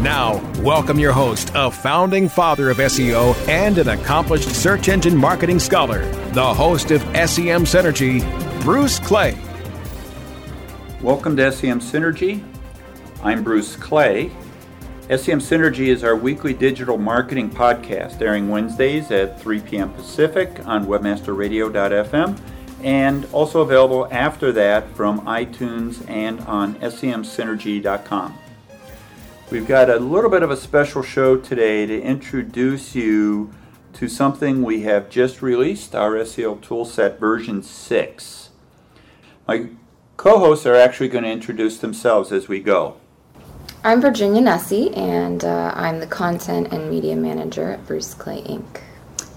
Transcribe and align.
Now, 0.00 0.42
welcome 0.60 0.98
your 0.98 1.12
host, 1.12 1.52
a 1.54 1.70
founding 1.70 2.28
father 2.28 2.70
of 2.70 2.78
SEO 2.78 3.36
and 3.48 3.78
an 3.78 3.88
accomplished 3.88 4.50
search 4.50 4.88
engine 4.88 5.16
marketing 5.16 5.58
scholar, 5.58 6.04
the 6.32 6.54
host 6.54 6.90
of 6.90 7.02
SEM 7.02 7.64
Synergy, 7.64 8.20
Bruce 8.62 8.98
Clay. 8.98 9.38
Welcome 11.00 11.36
to 11.36 11.52
SEM 11.52 11.80
Synergy. 11.80 12.42
I'm 13.22 13.44
Bruce 13.44 13.76
Clay. 13.76 14.30
SEM 15.08 15.40
Synergy 15.40 15.88
is 15.88 16.02
our 16.04 16.16
weekly 16.16 16.54
digital 16.54 16.98
marketing 16.98 17.50
podcast, 17.50 18.20
airing 18.22 18.48
Wednesdays 18.48 19.10
at 19.10 19.40
3 19.40 19.60
p.m. 19.60 19.92
Pacific 19.92 20.66
on 20.66 20.86
webmasterradio.fm 20.86 22.40
and 22.82 23.26
also 23.32 23.60
available 23.60 24.08
after 24.10 24.52
that 24.52 24.88
from 24.96 25.20
iTunes 25.26 26.08
and 26.08 26.40
on 26.40 26.74
semsynergy.com. 26.76 28.38
We've 29.52 29.68
got 29.68 29.90
a 29.90 29.98
little 29.98 30.30
bit 30.30 30.42
of 30.42 30.50
a 30.50 30.56
special 30.56 31.02
show 31.02 31.36
today 31.36 31.84
to 31.84 32.00
introduce 32.00 32.94
you 32.94 33.52
to 33.92 34.08
something 34.08 34.62
we 34.62 34.80
have 34.84 35.10
just 35.10 35.42
released, 35.42 35.94
our 35.94 36.12
SEO 36.12 36.58
Toolset 36.62 37.18
version 37.18 37.62
6. 37.62 38.48
My 39.46 39.68
co 40.16 40.38
hosts 40.38 40.64
are 40.64 40.74
actually 40.74 41.08
going 41.08 41.24
to 41.24 41.30
introduce 41.30 41.76
themselves 41.76 42.32
as 42.32 42.48
we 42.48 42.60
go. 42.60 42.96
I'm 43.84 44.00
Virginia 44.00 44.40
Nussey, 44.40 44.96
and 44.96 45.44
uh, 45.44 45.72
I'm 45.76 46.00
the 46.00 46.06
content 46.06 46.72
and 46.72 46.88
media 46.88 47.14
manager 47.14 47.72
at 47.72 47.86
Bruce 47.86 48.14
Clay 48.14 48.40
Inc. 48.44 48.80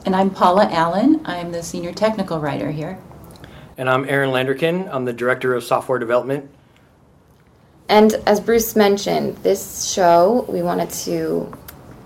And 0.05 0.15
I'm 0.15 0.29
Paula 0.29 0.69
Allen. 0.71 1.23
I'm 1.25 1.51
the 1.51 1.61
senior 1.61 1.91
technical 1.91 2.39
writer 2.39 2.71
here. 2.71 2.97
And 3.77 3.89
I'm 3.89 4.07
Aaron 4.07 4.29
Landerkin. 4.29 4.87
I'm 4.93 5.03
the 5.03 5.11
director 5.11 5.53
of 5.53 5.65
software 5.65 5.99
development 5.99 6.54
and 7.87 8.13
as 8.25 8.39
Bruce 8.39 8.75
mentioned, 8.75 9.37
this 9.37 9.91
show, 9.91 10.45
we 10.49 10.61
wanted 10.61 10.89
to 10.89 11.51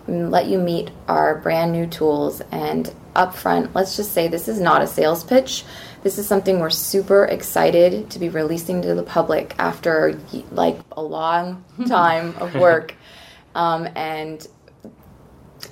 let 0.08 0.48
you 0.48 0.58
meet 0.58 0.92
our 1.08 1.36
brand 1.36 1.72
new 1.72 1.88
tools. 1.88 2.42
And 2.52 2.94
upfront, 3.16 3.74
let's 3.74 3.96
just 3.96 4.14
say 4.14 4.28
this 4.28 4.48
is 4.48 4.60
not 4.60 4.82
a 4.82 4.88
sales 4.88 5.24
pitch. 5.24 5.64
This 6.04 6.18
is 6.18 6.28
something 6.28 6.60
we're 6.60 6.70
super 6.70 7.26
excited 7.26 8.10
to 8.12 8.20
be 8.20 8.30
releasing 8.30 8.82
to 8.82 8.96
the 8.96 9.04
public 9.04 9.56
after 9.60 10.18
like 10.52 10.78
a 10.94 11.02
long 11.02 11.64
time 11.88 12.36
of 12.38 12.56
work. 12.56 12.96
Um, 13.56 13.90
and 13.96 14.48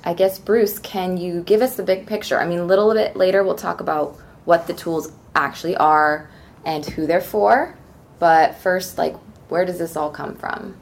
I 0.02 0.12
guess, 0.12 0.38
Bruce, 0.40 0.80
can 0.80 1.16
you 1.16 1.42
give 1.42 1.62
us 1.62 1.76
the 1.76 1.84
big 1.84 2.08
picture? 2.08 2.38
I 2.38 2.44
mean, 2.44 2.58
a 2.58 2.64
little 2.64 2.92
bit 2.92 3.14
later, 3.14 3.44
we'll 3.44 3.54
talk 3.54 3.80
about 3.80 4.16
what 4.44 4.66
the 4.66 4.74
tools 4.74 5.12
actually 5.34 5.76
are 5.76 6.28
and 6.66 6.84
who 6.84 7.06
they're 7.06 7.20
for. 7.20 7.78
But 8.18 8.56
first, 8.56 8.98
like, 8.98 9.14
where 9.48 9.64
does 9.64 9.78
this 9.78 9.96
all 9.96 10.10
come 10.10 10.34
from? 10.34 10.76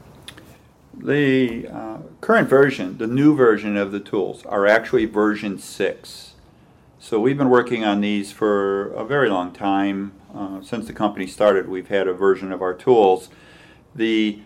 The 0.93 1.67
uh, 1.67 1.97
current 2.21 2.49
version, 2.49 2.97
the 2.97 3.07
new 3.07 3.35
version 3.35 3.77
of 3.77 3.91
the 3.91 3.99
tools, 3.99 4.45
are 4.45 4.65
actually 4.65 5.05
version 5.05 5.59
6. 5.59 6.33
So 6.99 7.19
we've 7.19 7.37
been 7.37 7.49
working 7.49 7.85
on 7.85 8.01
these 8.01 8.31
for 8.31 8.91
a 8.93 9.05
very 9.05 9.29
long 9.29 9.53
time. 9.53 10.13
Uh, 10.33 10.61
since 10.61 10.87
the 10.87 10.93
company 10.93 11.27
started, 11.27 11.69
we've 11.69 11.87
had 11.87 12.07
a 12.07 12.13
version 12.13 12.51
of 12.51 12.61
our 12.61 12.73
tools. 12.73 13.29
The 13.95 14.41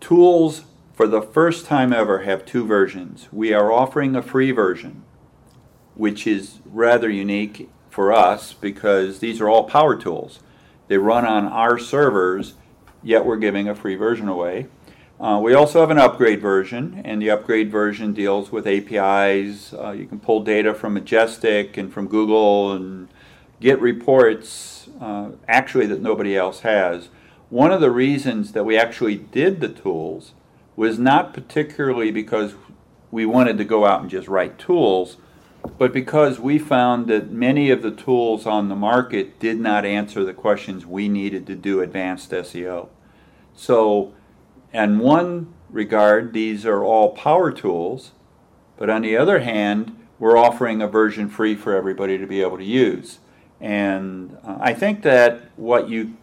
tools, 0.00 0.64
for 0.92 1.08
the 1.08 1.22
first 1.22 1.66
time 1.66 1.92
ever, 1.92 2.20
have 2.20 2.44
two 2.44 2.64
versions. 2.64 3.28
We 3.32 3.52
are 3.52 3.72
offering 3.72 4.14
a 4.14 4.22
free 4.22 4.52
version, 4.52 5.02
which 5.94 6.26
is 6.26 6.58
rather 6.66 7.08
unique 7.08 7.70
for 7.88 8.12
us 8.12 8.52
because 8.52 9.20
these 9.20 9.40
are 9.40 9.48
all 9.48 9.64
power 9.64 9.96
tools. 9.96 10.40
They 10.88 10.98
run 10.98 11.24
on 11.24 11.46
our 11.46 11.78
servers 11.78 12.54
yet 13.06 13.24
we're 13.24 13.36
giving 13.36 13.68
a 13.68 13.74
free 13.74 13.94
version 13.94 14.28
away. 14.28 14.66
Uh, 15.20 15.40
we 15.42 15.54
also 15.54 15.78
have 15.80 15.90
an 15.90 15.98
upgrade 15.98 16.42
version, 16.42 17.00
and 17.04 17.22
the 17.22 17.30
upgrade 17.30 17.70
version 17.70 18.12
deals 18.12 18.50
with 18.50 18.66
APIs. 18.66 19.72
Uh, 19.72 19.92
you 19.92 20.06
can 20.06 20.18
pull 20.18 20.40
data 20.42 20.74
from 20.74 20.92
Majestic 20.92 21.76
and 21.76 21.92
from 21.92 22.08
Google 22.08 22.72
and 22.72 23.08
get 23.60 23.80
reports 23.80 24.88
uh, 25.00 25.30
actually 25.46 25.86
that 25.86 26.02
nobody 26.02 26.36
else 26.36 26.60
has. 26.60 27.08
One 27.48 27.72
of 27.72 27.80
the 27.80 27.92
reasons 27.92 28.52
that 28.52 28.64
we 28.64 28.76
actually 28.76 29.14
did 29.16 29.60
the 29.60 29.68
tools 29.68 30.32
was 30.74 30.98
not 30.98 31.32
particularly 31.32 32.10
because 32.10 32.54
we 33.12 33.24
wanted 33.24 33.56
to 33.56 33.64
go 33.64 33.86
out 33.86 34.02
and 34.02 34.10
just 34.10 34.26
write 34.26 34.58
tools, 34.58 35.16
but 35.78 35.92
because 35.92 36.40
we 36.40 36.58
found 36.58 37.06
that 37.06 37.30
many 37.30 37.70
of 37.70 37.82
the 37.82 37.92
tools 37.92 38.46
on 38.46 38.68
the 38.68 38.74
market 38.74 39.38
did 39.38 39.60
not 39.60 39.86
answer 39.86 40.24
the 40.24 40.34
questions 40.34 40.84
we 40.84 41.08
needed 41.08 41.46
to 41.46 41.54
do 41.54 41.80
advanced 41.80 42.32
SEO. 42.32 42.88
So, 43.56 44.12
in 44.72 44.98
one 44.98 45.52
regard, 45.70 46.32
these 46.32 46.64
are 46.66 46.84
all 46.84 47.10
power 47.10 47.50
tools, 47.50 48.12
but 48.76 48.90
on 48.90 49.02
the 49.02 49.16
other 49.16 49.40
hand, 49.40 49.96
we're 50.18 50.36
offering 50.36 50.80
a 50.80 50.86
version 50.88 51.28
free 51.28 51.54
for 51.54 51.74
everybody 51.74 52.18
to 52.18 52.26
be 52.26 52.40
able 52.42 52.58
to 52.58 52.64
use. 52.64 53.18
And 53.60 54.36
uh, 54.44 54.58
I 54.60 54.74
think 54.74 55.02
that 55.02 55.50
what 55.56 55.88
you, 55.88 56.16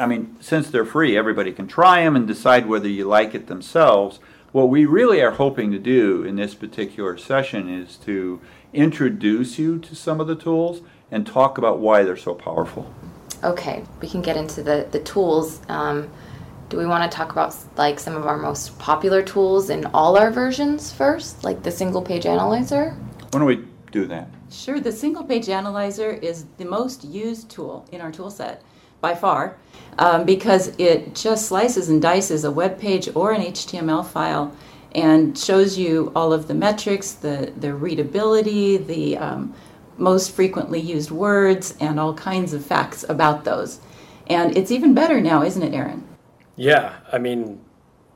I 0.00 0.06
mean, 0.06 0.36
since 0.40 0.70
they're 0.70 0.84
free, 0.84 1.16
everybody 1.16 1.52
can 1.52 1.66
try 1.66 2.02
them 2.02 2.16
and 2.16 2.26
decide 2.26 2.66
whether 2.66 2.88
you 2.88 3.06
like 3.06 3.34
it 3.34 3.46
themselves. 3.46 4.20
What 4.52 4.68
we 4.68 4.84
really 4.84 5.20
are 5.20 5.32
hoping 5.32 5.70
to 5.72 5.78
do 5.78 6.22
in 6.22 6.36
this 6.36 6.54
particular 6.54 7.16
session 7.16 7.68
is 7.68 7.96
to 7.98 8.40
introduce 8.72 9.58
you 9.58 9.78
to 9.78 9.94
some 9.94 10.20
of 10.20 10.26
the 10.26 10.36
tools 10.36 10.82
and 11.10 11.26
talk 11.26 11.58
about 11.58 11.78
why 11.78 12.02
they're 12.02 12.16
so 12.16 12.34
powerful. 12.34 12.92
Okay, 13.42 13.84
we 14.00 14.08
can 14.08 14.22
get 14.22 14.36
into 14.36 14.62
the, 14.62 14.86
the 14.90 15.00
tools. 15.00 15.60
Um, 15.68 16.10
do 16.74 16.80
we 16.80 16.86
want 16.86 17.08
to 17.08 17.16
talk 17.16 17.30
about 17.30 17.56
like 17.76 18.00
some 18.00 18.16
of 18.16 18.26
our 18.26 18.36
most 18.36 18.76
popular 18.80 19.22
tools 19.22 19.70
in 19.70 19.86
all 19.94 20.18
our 20.18 20.32
versions 20.32 20.92
first, 20.92 21.44
like 21.44 21.62
the 21.62 21.70
single 21.70 22.02
page 22.02 22.26
analyzer? 22.26 22.90
Why 23.30 23.38
don't 23.38 23.44
we 23.44 23.64
do 23.92 24.06
that? 24.06 24.28
Sure. 24.50 24.80
The 24.80 24.90
single 24.90 25.22
page 25.22 25.48
analyzer 25.48 26.10
is 26.10 26.46
the 26.56 26.64
most 26.64 27.04
used 27.04 27.48
tool 27.48 27.86
in 27.92 28.00
our 28.00 28.10
tool 28.10 28.28
set 28.28 28.62
by 29.00 29.14
far 29.14 29.56
um, 29.98 30.24
because 30.24 30.74
it 30.78 31.14
just 31.14 31.46
slices 31.46 31.90
and 31.90 32.02
dices 32.02 32.44
a 32.44 32.50
web 32.50 32.76
page 32.76 33.08
or 33.14 33.30
an 33.30 33.42
HTML 33.42 34.04
file 34.04 34.52
and 34.96 35.38
shows 35.38 35.78
you 35.78 36.10
all 36.16 36.32
of 36.32 36.48
the 36.48 36.54
metrics, 36.54 37.12
the, 37.12 37.52
the 37.56 37.72
readability, 37.72 38.78
the 38.78 39.16
um, 39.18 39.54
most 39.96 40.32
frequently 40.32 40.80
used 40.80 41.12
words, 41.12 41.76
and 41.78 42.00
all 42.00 42.14
kinds 42.14 42.52
of 42.52 42.66
facts 42.66 43.04
about 43.08 43.44
those. 43.44 43.78
And 44.26 44.56
it's 44.56 44.72
even 44.72 44.92
better 44.92 45.20
now, 45.20 45.42
isn't 45.42 45.62
it, 45.62 45.72
Aaron? 45.72 46.04
Yeah, 46.56 46.96
I 47.10 47.18
mean, 47.18 47.60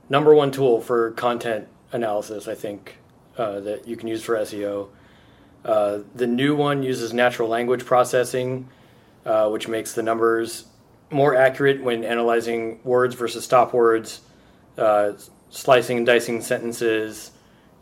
number 0.07 0.33
one 0.33 0.51
tool 0.51 0.81
for 0.81 1.11
content 1.11 1.67
analysis, 1.91 2.47
I 2.47 2.55
think, 2.55 2.97
uh, 3.37 3.59
that 3.61 3.87
you 3.87 3.97
can 3.97 4.07
use 4.07 4.23
for 4.23 4.35
SEO. 4.35 4.89
Uh, 5.65 5.99
the 6.15 6.27
new 6.27 6.55
one 6.55 6.83
uses 6.83 7.13
natural 7.13 7.49
language 7.49 7.85
processing, 7.85 8.69
uh, 9.25 9.49
which 9.49 9.67
makes 9.67 9.93
the 9.93 10.03
numbers 10.03 10.65
more 11.11 11.35
accurate 11.35 11.83
when 11.83 12.03
analyzing 12.03 12.79
words 12.83 13.15
versus 13.15 13.43
stop 13.43 13.73
words, 13.73 14.21
uh, 14.77 15.13
slicing 15.49 15.97
and 15.97 16.05
dicing 16.05 16.41
sentences, 16.41 17.31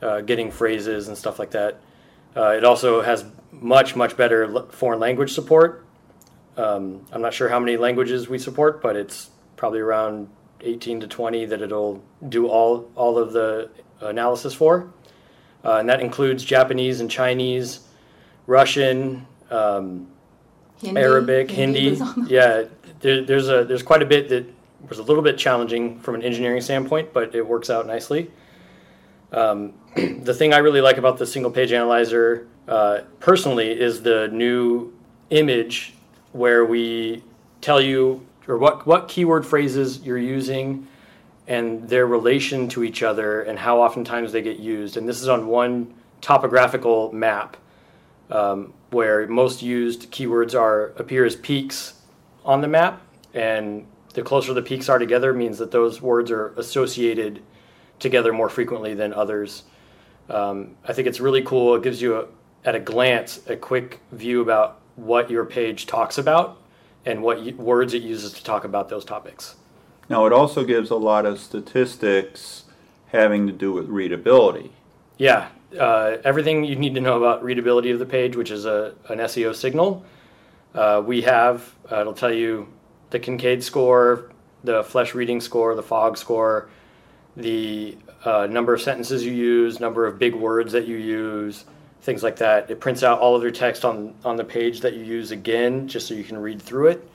uh, 0.02 0.22
getting 0.22 0.50
phrases 0.50 1.08
and 1.08 1.18
stuff 1.18 1.38
like 1.38 1.52
that. 1.52 1.80
Uh, 2.36 2.50
it 2.50 2.64
also 2.64 3.02
has 3.02 3.26
much, 3.52 3.96
much 3.96 4.18
better 4.18 4.64
foreign 4.70 5.00
language 5.00 5.34
support. 5.34 5.86
Um, 6.56 7.06
I'm 7.12 7.22
not 7.22 7.34
sure 7.34 7.50
how 7.50 7.60
many 7.60 7.78
languages 7.78 8.28
we 8.28 8.40
support, 8.40 8.82
but 8.82 8.96
it's 8.96 9.30
probably 9.56 9.80
around 9.80 10.30
18 10.62 11.02
to 11.02 11.08
20 11.08 11.46
that 11.46 11.62
it'll 11.62 12.04
do 12.30 12.48
all, 12.48 12.90
all 12.96 13.18
of 13.18 13.34
the 13.34 13.70
analysis 14.02 14.54
for. 14.54 14.92
Uh, 15.64 15.78
and 15.78 15.90
that 15.90 16.00
includes 16.00 16.44
Japanese 16.44 17.02
and 17.02 17.10
Chinese, 17.10 17.82
Russian, 18.46 19.26
um, 19.50 20.08
Hindi, 20.82 21.02
Arabic, 21.02 21.52
Hindi. 21.52 21.96
Hindi. 21.96 22.34
yeah, 22.34 22.64
there, 23.02 23.24
there's 23.24 23.50
a 23.50 23.66
there's 23.66 23.84
quite 23.84 24.02
a 24.02 24.06
bit 24.06 24.30
that 24.30 24.46
was 24.88 25.00
a 25.00 25.04
little 25.04 25.24
bit 25.24 25.38
challenging 25.38 26.00
from 26.00 26.16
an 26.16 26.22
engineering 26.22 26.62
standpoint, 26.62 27.14
but 27.14 27.34
it 27.36 27.46
works 27.46 27.70
out 27.70 27.88
nicely. 27.88 28.32
Um, 29.32 29.74
the 29.96 30.34
thing 30.34 30.54
I 30.54 30.58
really 30.58 30.82
like 30.82 30.98
about 30.98 31.18
the 31.18 31.26
single 31.26 31.52
page 31.52 31.72
analyzer 31.72 32.48
uh, 32.68 33.02
personally 33.20 33.72
is 33.78 34.02
the 34.02 34.28
new 34.30 34.94
image 35.30 35.94
where 36.32 36.66
we 36.66 37.24
tell 37.62 37.82
you 37.82 38.26
or 38.48 38.58
what, 38.58 38.86
what 38.86 39.08
keyword 39.08 39.46
phrases 39.46 40.00
you're 40.02 40.18
using 40.18 40.88
and 41.48 41.88
their 41.88 42.06
relation 42.06 42.68
to 42.70 42.84
each 42.84 43.04
other 43.04 43.42
and 43.42 43.58
how 43.58 43.82
oftentimes 43.82 44.32
they 44.32 44.42
get 44.42 44.60
used. 44.60 44.98
And 44.98 45.08
this 45.08 45.22
is 45.22 45.28
on 45.28 45.48
one 45.48 45.94
topographical 46.22 47.12
map 47.14 47.58
um, 48.30 48.74
where 48.90 49.28
most 49.28 49.62
used 49.62 50.12
keywords 50.12 50.60
are 50.60 50.88
appear 50.98 51.26
as 51.26 51.36
peaks 51.36 52.02
on 52.44 52.62
the 52.62 52.68
map, 52.68 53.02
and 53.34 53.86
the 54.14 54.22
closer 54.22 54.54
the 54.54 54.62
peaks 54.62 54.90
are 54.90 55.00
together 55.00 55.34
means 55.34 55.58
that 55.58 55.72
those 55.72 56.02
words 56.02 56.32
are 56.32 56.54
associated 56.58 57.42
together 58.00 58.34
more 58.34 58.50
frequently 58.50 58.94
than 58.94 59.14
others. 59.14 59.64
Um, 60.30 60.76
I 60.86 60.94
think 60.94 61.08
it's 61.08 61.20
really 61.20 61.42
cool. 61.42 61.76
It 61.76 61.84
gives 61.84 62.02
you, 62.02 62.18
a, 62.18 62.26
at 62.66 62.76
a 62.76 62.80
glance, 62.80 63.42
a 63.48 63.56
quick 63.56 64.00
view 64.12 64.42
about 64.42 64.80
what 64.96 65.30
your 65.30 65.46
page 65.46 65.86
talks 65.86 66.18
about 66.18 66.58
and 67.08 67.24
what 67.24 67.42
words 67.56 67.94
it 67.94 68.04
uses 68.04 68.34
to 68.34 68.44
talk 68.44 68.66
about 68.66 68.90
those 68.90 69.06
topics. 69.06 69.56
Now, 70.10 70.26
it 70.26 70.34
also 70.34 70.66
gives 70.66 70.90
a 70.90 70.96
lot 70.96 71.26
of 71.26 71.40
statistics 71.40 72.66
having 73.08 73.48
to 73.48 73.54
do 73.54 73.72
with 73.72 73.88
readability. 73.88 74.72
Yeah, 75.18 75.48
uh, 75.80 76.18
everything 76.24 76.66
you 76.66 76.76
need 76.76 76.96
to 76.96 77.02
know 77.02 77.18
about 77.18 77.44
readability 77.44 77.92
of 77.92 78.00
the 78.00 78.06
page, 78.06 78.36
which 78.36 78.52
is 78.52 78.66
a, 78.66 78.94
an 79.08 79.20
SEO 79.20 79.56
signal. 79.56 80.06
Uh, 80.76 81.02
we 81.04 81.22
have, 81.22 81.74
uh, 81.92 82.02
it'll 82.02 82.14
tell 82.14 82.34
you 82.34 82.68
the 83.10 83.20
Kincaid 83.20 83.64
score, 83.64 84.30
the 84.66 84.84
Flesch 84.84 85.14
reading 85.14 85.40
score, 85.40 85.76
the 85.76 85.84
fog 85.84 86.18
score, 86.18 86.70
the 87.38 87.98
uh, 88.26 88.48
number 88.48 88.74
of 88.74 88.82
sentences 88.82 89.26
you 89.26 89.32
use, 89.32 89.80
number 89.80 90.06
of 90.06 90.20
big 90.20 90.36
words 90.36 90.74
that 90.74 90.88
you 90.88 90.98
use, 90.98 91.64
things 92.02 92.24
like 92.24 92.38
that. 92.38 92.70
It 92.70 92.80
prints 92.80 93.04
out 93.04 93.20
all 93.20 93.36
of 93.36 93.42
your 93.42 93.52
text 93.52 93.86
on, 93.86 94.14
on 94.24 94.36
the 94.36 94.44
page 94.44 94.82
that 94.82 94.94
you 94.94 95.04
use 95.04 95.32
again, 95.32 95.88
just 95.88 96.08
so 96.08 96.14
you 96.14 96.24
can 96.24 96.38
read 96.38 96.62
through 96.62 96.88
it. 96.88 97.10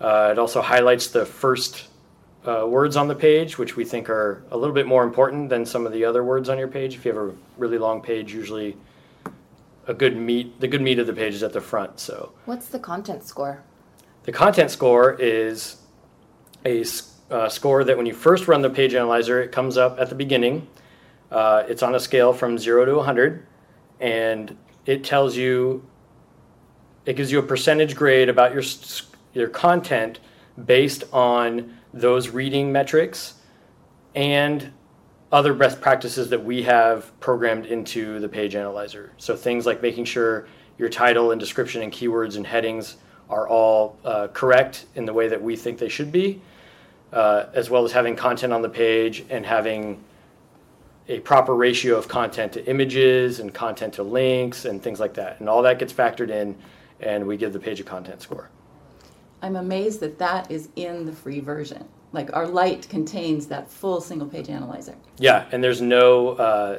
Uh, 0.00 0.30
it 0.32 0.38
also 0.38 0.60
highlights 0.60 1.08
the 1.08 1.24
first 1.24 1.88
uh, 2.46 2.66
words 2.68 2.96
on 2.96 3.08
the 3.08 3.14
page, 3.14 3.58
which 3.58 3.76
we 3.76 3.84
think 3.84 4.10
are 4.10 4.42
a 4.50 4.56
little 4.56 4.74
bit 4.74 4.86
more 4.86 5.04
important 5.04 5.48
than 5.48 5.64
some 5.64 5.86
of 5.86 5.92
the 5.92 6.04
other 6.04 6.24
words 6.24 6.48
on 6.48 6.58
your 6.58 6.68
page. 6.68 6.94
If 6.96 7.04
you 7.04 7.12
have 7.12 7.22
a 7.22 7.34
really 7.56 7.78
long 7.78 8.00
page, 8.02 8.32
usually 8.32 8.76
a 9.86 9.94
good 9.94 10.16
meat, 10.16 10.60
the 10.60 10.68
good 10.68 10.82
meat 10.82 10.98
of 10.98 11.06
the 11.06 11.12
page 11.12 11.34
is 11.34 11.42
at 11.42 11.52
the 11.52 11.60
front. 11.60 12.00
So 12.00 12.32
What's 12.44 12.66
the 12.66 12.78
content 12.78 13.24
score? 13.24 13.62
the 14.24 14.32
content 14.32 14.70
score 14.70 15.14
is 15.18 15.76
a 16.64 16.84
uh, 17.30 17.48
score 17.48 17.82
that 17.84 17.96
when 17.96 18.06
you 18.06 18.14
first 18.14 18.46
run 18.46 18.62
the 18.62 18.70
page 18.70 18.94
analyzer, 18.94 19.42
it 19.42 19.50
comes 19.50 19.76
up 19.76 19.98
at 19.98 20.08
the 20.08 20.14
beginning. 20.14 20.66
Uh, 21.30 21.64
it's 21.66 21.82
on 21.82 21.94
a 21.94 22.00
scale 22.00 22.32
from 22.32 22.58
zero 22.58 22.84
to 22.84 22.94
100, 22.94 23.46
and 24.02 24.54
it 24.84 25.04
tells 25.04 25.36
you, 25.36 25.86
it 27.06 27.14
gives 27.14 27.30
you 27.32 27.38
a 27.38 27.42
percentage 27.42 27.94
grade 27.94 28.28
about 28.28 28.52
your, 28.52 28.64
your 29.32 29.48
content 29.48 30.18
based 30.66 31.04
on 31.12 31.78
those 31.94 32.28
reading 32.28 32.72
metrics 32.72 33.34
and 34.14 34.72
other 35.30 35.54
best 35.54 35.80
practices 35.80 36.28
that 36.28 36.44
we 36.44 36.62
have 36.62 37.18
programmed 37.20 37.64
into 37.64 38.18
the 38.18 38.28
page 38.28 38.54
analyzer. 38.54 39.12
So 39.16 39.36
things 39.36 39.64
like 39.64 39.80
making 39.80 40.04
sure 40.04 40.46
your 40.78 40.88
title 40.88 41.30
and 41.30 41.40
description 41.40 41.80
and 41.82 41.92
keywords 41.92 42.36
and 42.36 42.46
headings 42.46 42.96
are 43.30 43.48
all 43.48 43.96
uh, 44.04 44.28
correct 44.32 44.86
in 44.96 45.06
the 45.06 45.12
way 45.12 45.28
that 45.28 45.40
we 45.40 45.56
think 45.56 45.78
they 45.78 45.88
should 45.88 46.10
be, 46.10 46.42
uh, 47.12 47.46
as 47.54 47.70
well 47.70 47.84
as 47.84 47.92
having 47.92 48.16
content 48.16 48.52
on 48.52 48.62
the 48.62 48.68
page 48.68 49.24
and 49.30 49.46
having 49.46 50.02
a 51.08 51.20
proper 51.20 51.54
ratio 51.54 51.96
of 51.96 52.08
content 52.08 52.52
to 52.52 52.66
images 52.66 53.40
and 53.40 53.52
content 53.52 53.94
to 53.94 54.02
links 54.02 54.64
and 54.64 54.82
things 54.82 55.00
like 55.00 55.14
that. 55.14 55.40
And 55.40 55.48
all 55.48 55.62
that 55.62 55.78
gets 55.78 55.92
factored 55.92 56.30
in, 56.30 56.56
and 57.00 57.26
we 57.26 57.36
give 57.36 57.52
the 57.52 57.58
page 57.58 57.80
a 57.80 57.84
content 57.84 58.22
score. 58.22 58.50
I'm 59.42 59.56
amazed 59.56 60.00
that 60.00 60.18
that 60.18 60.50
is 60.50 60.68
in 60.76 61.04
the 61.04 61.12
free 61.12 61.40
version. 61.40 61.86
Like 62.12 62.34
our 62.36 62.46
light 62.46 62.88
contains 62.88 63.46
that 63.48 63.68
full 63.70 64.00
single 64.00 64.28
page 64.28 64.48
analyzer. 64.48 64.94
Yeah, 65.18 65.46
and 65.50 65.64
there's 65.64 65.80
no 65.80 66.28
uh, 66.30 66.78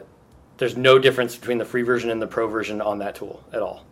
there's 0.58 0.78
no 0.78 1.00
difference 1.00 1.36
between 1.36 1.58
the 1.58 1.66
free 1.66 1.82
version 1.82 2.10
and 2.10 2.22
the 2.22 2.28
pro 2.28 2.48
version 2.48 2.80
on 2.80 3.00
that 3.00 3.16
tool 3.16 3.44
at 3.52 3.62
all. 3.62 3.84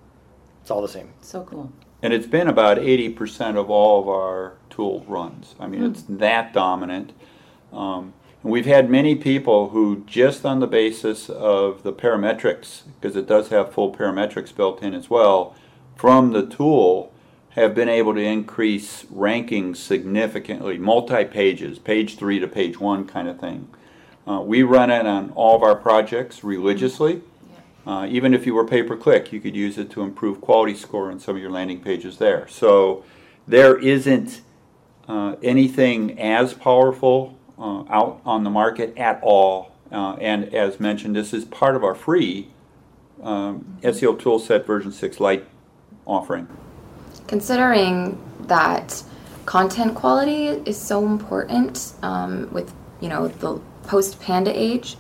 It's 0.62 0.72
all 0.72 0.82
the 0.82 0.88
same. 0.88 1.12
So 1.22 1.44
cool. 1.44 1.72
And 2.04 2.14
it's 2.14 2.28
been 2.28 2.48
about 2.48 2.78
80% 2.78 3.58
of 3.58 3.70
all 3.70 4.02
of 4.02 4.08
our 4.08 4.54
tool 4.70 5.06
runs. 5.08 5.56
I 5.60 5.68
mean, 5.68 5.84
it's 5.84 6.04
that 6.10 6.52
dominant. 6.52 7.14
Um, 7.72 8.14
and 8.44 8.52
we've 8.52 8.66
had 8.66 8.90
many 8.90 9.16
people 9.16 9.70
who, 9.70 10.04
just 10.06 10.46
on 10.46 10.60
the 10.60 10.68
basis 10.68 11.30
of 11.30 11.84
the 11.84 11.94
parametrics, 11.94 12.82
because 13.00 13.16
it 13.16 13.28
does 13.28 13.50
have 13.50 13.74
full 13.74 13.94
parametrics 13.94 14.56
built 14.56 14.82
in 14.82 14.94
as 14.94 15.10
well, 15.10 15.56
from 15.96 16.32
the 16.32 16.46
tool, 16.46 17.14
have 17.52 17.76
been 17.76 17.90
able 17.90 18.14
to 18.14 18.22
increase 18.22 19.04
rankings 19.06 19.78
significantly, 19.78 20.78
multi 20.78 21.26
pages, 21.26 21.78
page 21.78 22.16
three 22.16 22.40
to 22.40 22.48
page 22.48 22.80
one 22.80 23.06
kind 23.06 23.28
of 23.28 23.40
thing. 23.40 23.68
Uh, 24.28 24.42
we 24.42 24.64
run 24.64 24.90
it 24.90 25.06
on 25.06 25.32
all 25.32 25.56
of 25.56 25.64
our 25.64 25.76
projects 25.76 26.44
religiously. 26.44 27.22
Uh, 27.86 28.08
even 28.10 28.34
if 28.34 28.46
you 28.46 28.54
were 28.54 28.66
pay 28.66 28.84
per 28.84 28.96
click, 28.96 29.34
you 29.34 29.42
could 29.42 29.56
use 29.56 29.78
it 29.78 29.90
to 29.90 30.02
improve 30.02 30.40
quality 30.40 30.76
score 30.76 31.12
on 31.12 31.20
some 31.20 31.36
of 31.36 31.42
your 31.42 31.52
landing 31.52 31.82
pages 31.82 32.18
there. 32.20 32.48
So 32.48 33.04
there 33.48 33.78
isn't 33.78 34.42
uh, 35.08 35.36
anything 35.44 36.20
as 36.20 36.54
powerful 36.54 37.38
uh, 37.62 37.84
out 37.90 38.22
on 38.26 38.44
the 38.44 38.50
market 38.50 38.98
at 38.98 39.20
all. 39.22 39.72
Uh, 39.92 40.14
and 40.16 40.54
as 40.54 40.80
mentioned, 40.80 41.16
this 41.16 41.34
is 41.34 41.46
part 41.46 41.76
of 41.76 41.84
our 41.84 41.94
free 41.94 42.50
um, 43.22 43.78
SEO 43.84 44.20
Toolset 44.20 44.66
version 44.66 44.92
6 44.92 45.20
Lite 45.20 45.46
offering. 46.06 46.48
Considering 47.28 48.20
that 48.48 49.04
content 49.46 49.96
quality 49.96 50.48
is 50.66 50.80
so 50.80 51.06
important 51.06 51.94
um, 52.02 52.52
with 52.52 52.74
you 53.00 53.10
know 53.10 53.28
the 53.28 53.60
post 53.84 54.20
panda 54.20 54.52
age, 54.58 54.98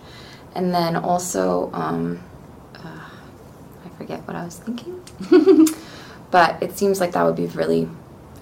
and 0.56 0.74
then 0.74 0.96
also 0.96 1.72
um, 1.74 2.22
uh, 2.76 3.10
I 3.86 3.90
forget 3.98 4.26
what 4.28 4.36
I 4.36 4.46
was 4.46 4.58
thinking, 4.58 5.02
but 6.32 6.62
it 6.62 6.78
seems 6.78 7.00
like 7.00 7.14
that 7.14 7.24
would 7.24 7.36
be 7.36 7.48
really 7.48 7.90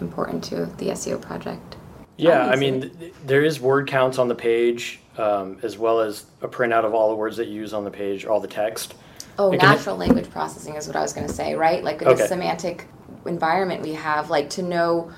important 0.01 0.43
to 0.45 0.65
the 0.77 0.89
SEO 0.89 1.21
project. 1.21 1.75
Yeah, 2.19 2.45
I 2.47 2.55
mean, 2.55 2.89
th- 2.91 3.13
there 3.25 3.43
is 3.43 3.59
word 3.59 3.87
counts 3.87 4.17
on 4.17 4.27
the 4.27 4.35
page, 4.35 4.99
um, 5.17 5.57
as 5.63 5.77
well 5.77 6.01
as 6.01 6.25
a 6.41 6.47
printout 6.47 6.83
of 6.83 6.93
all 6.93 7.09
the 7.09 7.15
words 7.15 7.37
that 7.37 7.47
you 7.47 7.55
use 7.61 7.73
on 7.73 7.83
the 7.85 7.91
page, 7.91 8.25
all 8.25 8.39
the 8.39 8.47
text. 8.47 8.95
Oh, 9.37 9.51
It 9.53 9.59
can- 9.59 9.69
natural 9.69 9.95
language 9.95 10.29
processing 10.29 10.75
is 10.75 10.85
what 10.87 10.95
I 10.97 11.01
was 11.01 11.13
going 11.13 11.27
to 11.27 11.33
say, 11.33 11.55
right? 11.55 11.83
Like 11.83 12.01
in 12.01 12.09
Okay. 12.09 12.21
the 12.21 12.27
semantic 12.27 12.87
environment 13.25 13.81
we 13.83 13.93
have, 13.93 14.29
like 14.29 14.49
to 14.51 14.61
know 14.61 15.11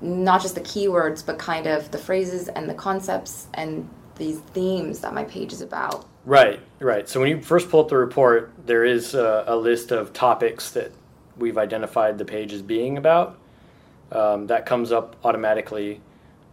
not 0.00 0.40
just 0.42 0.54
the 0.54 0.60
keywords, 0.62 1.24
but 1.24 1.38
kind 1.38 1.66
of 1.66 1.90
the 1.90 1.98
phrases 1.98 2.48
and 2.48 2.68
the 2.68 2.74
concepts 2.74 3.46
and 3.54 3.88
these 4.16 4.38
themes 4.54 5.00
that 5.00 5.12
my 5.12 5.24
page 5.24 5.52
is 5.52 5.60
about. 5.60 6.06
Right, 6.24 6.60
right. 6.80 7.08
So 7.08 7.20
when 7.20 7.28
you 7.28 7.40
first 7.42 7.70
pull 7.70 7.80
up 7.80 7.88
the 7.88 7.96
report, 7.98 8.50
there 8.66 8.84
is 8.84 9.14
a, 9.14 9.44
a 9.46 9.56
list 9.56 9.92
of 9.92 10.12
topics 10.14 10.70
that 10.70 10.90
we've 11.36 11.58
identified 11.58 12.16
the 12.18 12.24
page 12.24 12.52
as 12.54 12.62
being 12.62 12.96
about. 12.96 13.38
Um, 14.10 14.46
that 14.46 14.64
comes 14.66 14.90
up 14.90 15.16
automatically. 15.24 16.00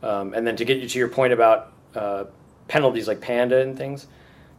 Um, 0.04 0.34
and 0.34 0.46
then 0.46 0.56
to 0.58 0.66
get 0.66 0.80
you 0.80 0.88
to 0.88 1.00
your 1.00 1.08
point 1.08 1.34
about 1.34 1.72
uh, 1.96 2.26
penalties 2.68 3.08
like 3.08 3.22
Panda 3.22 3.62
and 3.62 3.78
things, 3.78 4.08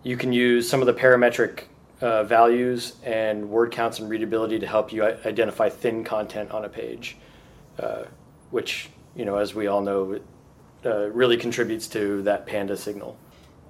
you 0.02 0.16
can 0.16 0.32
use 0.32 0.68
some 0.68 0.80
of 0.80 0.86
the 0.86 0.94
parametric 0.94 1.64
uh, 2.00 2.24
values 2.24 2.94
and 3.04 3.48
word 3.48 3.70
counts 3.70 3.98
and 3.98 4.08
readability 4.08 4.58
to 4.58 4.66
help 4.66 4.92
you 4.92 5.04
identify 5.04 5.68
thin 5.68 6.02
content 6.02 6.50
on 6.50 6.64
a 6.64 6.68
page, 6.68 7.16
uh, 7.78 8.04
which, 8.50 8.90
you 9.14 9.24
know, 9.24 9.36
as 9.36 9.54
we 9.54 9.66
all 9.66 9.82
know, 9.82 10.18
uh, 10.84 11.10
really 11.10 11.36
contributes 11.36 11.86
to 11.88 12.22
that 12.22 12.46
Panda 12.46 12.76
signal. 12.76 13.16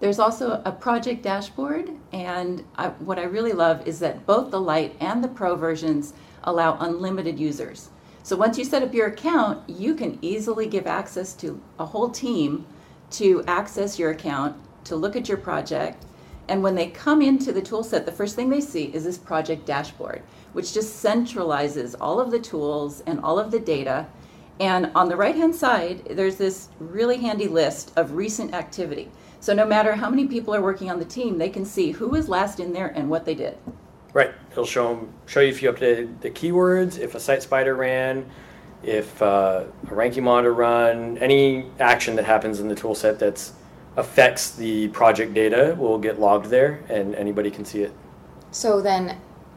There's 0.00 0.18
also 0.18 0.60
a 0.64 0.72
project 0.72 1.22
dashboard, 1.22 1.90
and 2.12 2.64
I, 2.76 2.88
what 2.88 3.18
I 3.18 3.24
really 3.24 3.52
love 3.52 3.86
is 3.86 4.00
that 4.00 4.26
both 4.26 4.50
the 4.50 4.60
Lite 4.60 4.96
and 5.00 5.22
the 5.22 5.28
Pro 5.28 5.54
versions 5.54 6.14
allow 6.42 6.76
unlimited 6.78 7.38
users. 7.38 7.90
So 8.24 8.36
once 8.36 8.56
you 8.56 8.64
set 8.64 8.82
up 8.82 8.94
your 8.94 9.08
account, 9.08 9.68
you 9.68 9.94
can 9.94 10.18
easily 10.22 10.66
give 10.66 10.86
access 10.86 11.34
to 11.34 11.60
a 11.78 11.84
whole 11.84 12.08
team 12.08 12.64
to 13.10 13.44
access 13.46 13.98
your 13.98 14.12
account, 14.12 14.56
to 14.84 14.96
look 14.96 15.14
at 15.14 15.28
your 15.28 15.36
project, 15.36 16.06
and 16.48 16.62
when 16.62 16.74
they 16.74 16.86
come 16.86 17.20
into 17.20 17.52
the 17.52 17.60
toolset, 17.60 18.06
the 18.06 18.12
first 18.12 18.34
thing 18.34 18.48
they 18.48 18.62
see 18.62 18.84
is 18.94 19.04
this 19.04 19.18
project 19.18 19.66
dashboard, 19.66 20.22
which 20.54 20.72
just 20.72 21.04
centralizes 21.04 21.94
all 22.00 22.18
of 22.18 22.30
the 22.30 22.38
tools 22.38 23.02
and 23.06 23.20
all 23.20 23.38
of 23.38 23.50
the 23.50 23.60
data. 23.60 24.06
And 24.58 24.90
on 24.94 25.10
the 25.10 25.16
right 25.16 25.34
hand 25.34 25.54
side, 25.54 26.06
there's 26.10 26.36
this 26.36 26.70
really 26.78 27.18
handy 27.18 27.46
list 27.46 27.92
of 27.94 28.12
recent 28.12 28.54
activity. 28.54 29.10
So 29.40 29.52
no 29.52 29.66
matter 29.66 29.96
how 29.96 30.08
many 30.08 30.26
people 30.26 30.54
are 30.54 30.62
working 30.62 30.90
on 30.90 30.98
the 30.98 31.04
team, 31.04 31.36
they 31.36 31.50
can 31.50 31.66
see 31.66 31.90
who 31.90 32.08
was 32.08 32.30
last 32.30 32.58
in 32.58 32.72
there 32.72 32.88
and 32.88 33.10
what 33.10 33.26
they 33.26 33.34
did. 33.34 33.58
Right. 34.14 34.32
It'll 34.52 34.64
show 34.64 34.92
'em- 34.92 35.08
show 35.26 35.40
you 35.40 35.48
if 35.48 35.62
you 35.62 35.70
updated 35.70 36.20
the 36.22 36.30
keywords, 36.30 36.98
if 36.98 37.14
a 37.14 37.20
site 37.20 37.42
spider 37.42 37.74
ran, 37.74 38.24
if 38.82 39.20
uh, 39.20 39.64
a 39.90 39.94
ranking 39.94 40.24
monitor 40.24 40.54
run, 40.54 41.18
any 41.18 41.66
action 41.80 42.14
that 42.16 42.24
happens 42.24 42.60
in 42.60 42.68
the 42.68 42.74
tool 42.76 42.94
set 42.94 43.18
that 43.18 43.50
affects 43.96 44.50
the 44.52 44.88
project 44.88 45.34
data 45.34 45.74
will 45.78 45.98
get 45.98 46.20
logged 46.20 46.46
there, 46.46 46.80
and 46.88 47.14
anybody 47.16 47.50
can 47.50 47.64
see 47.64 47.82
it. 47.82 47.92
So 48.52 48.80
then 48.80 49.16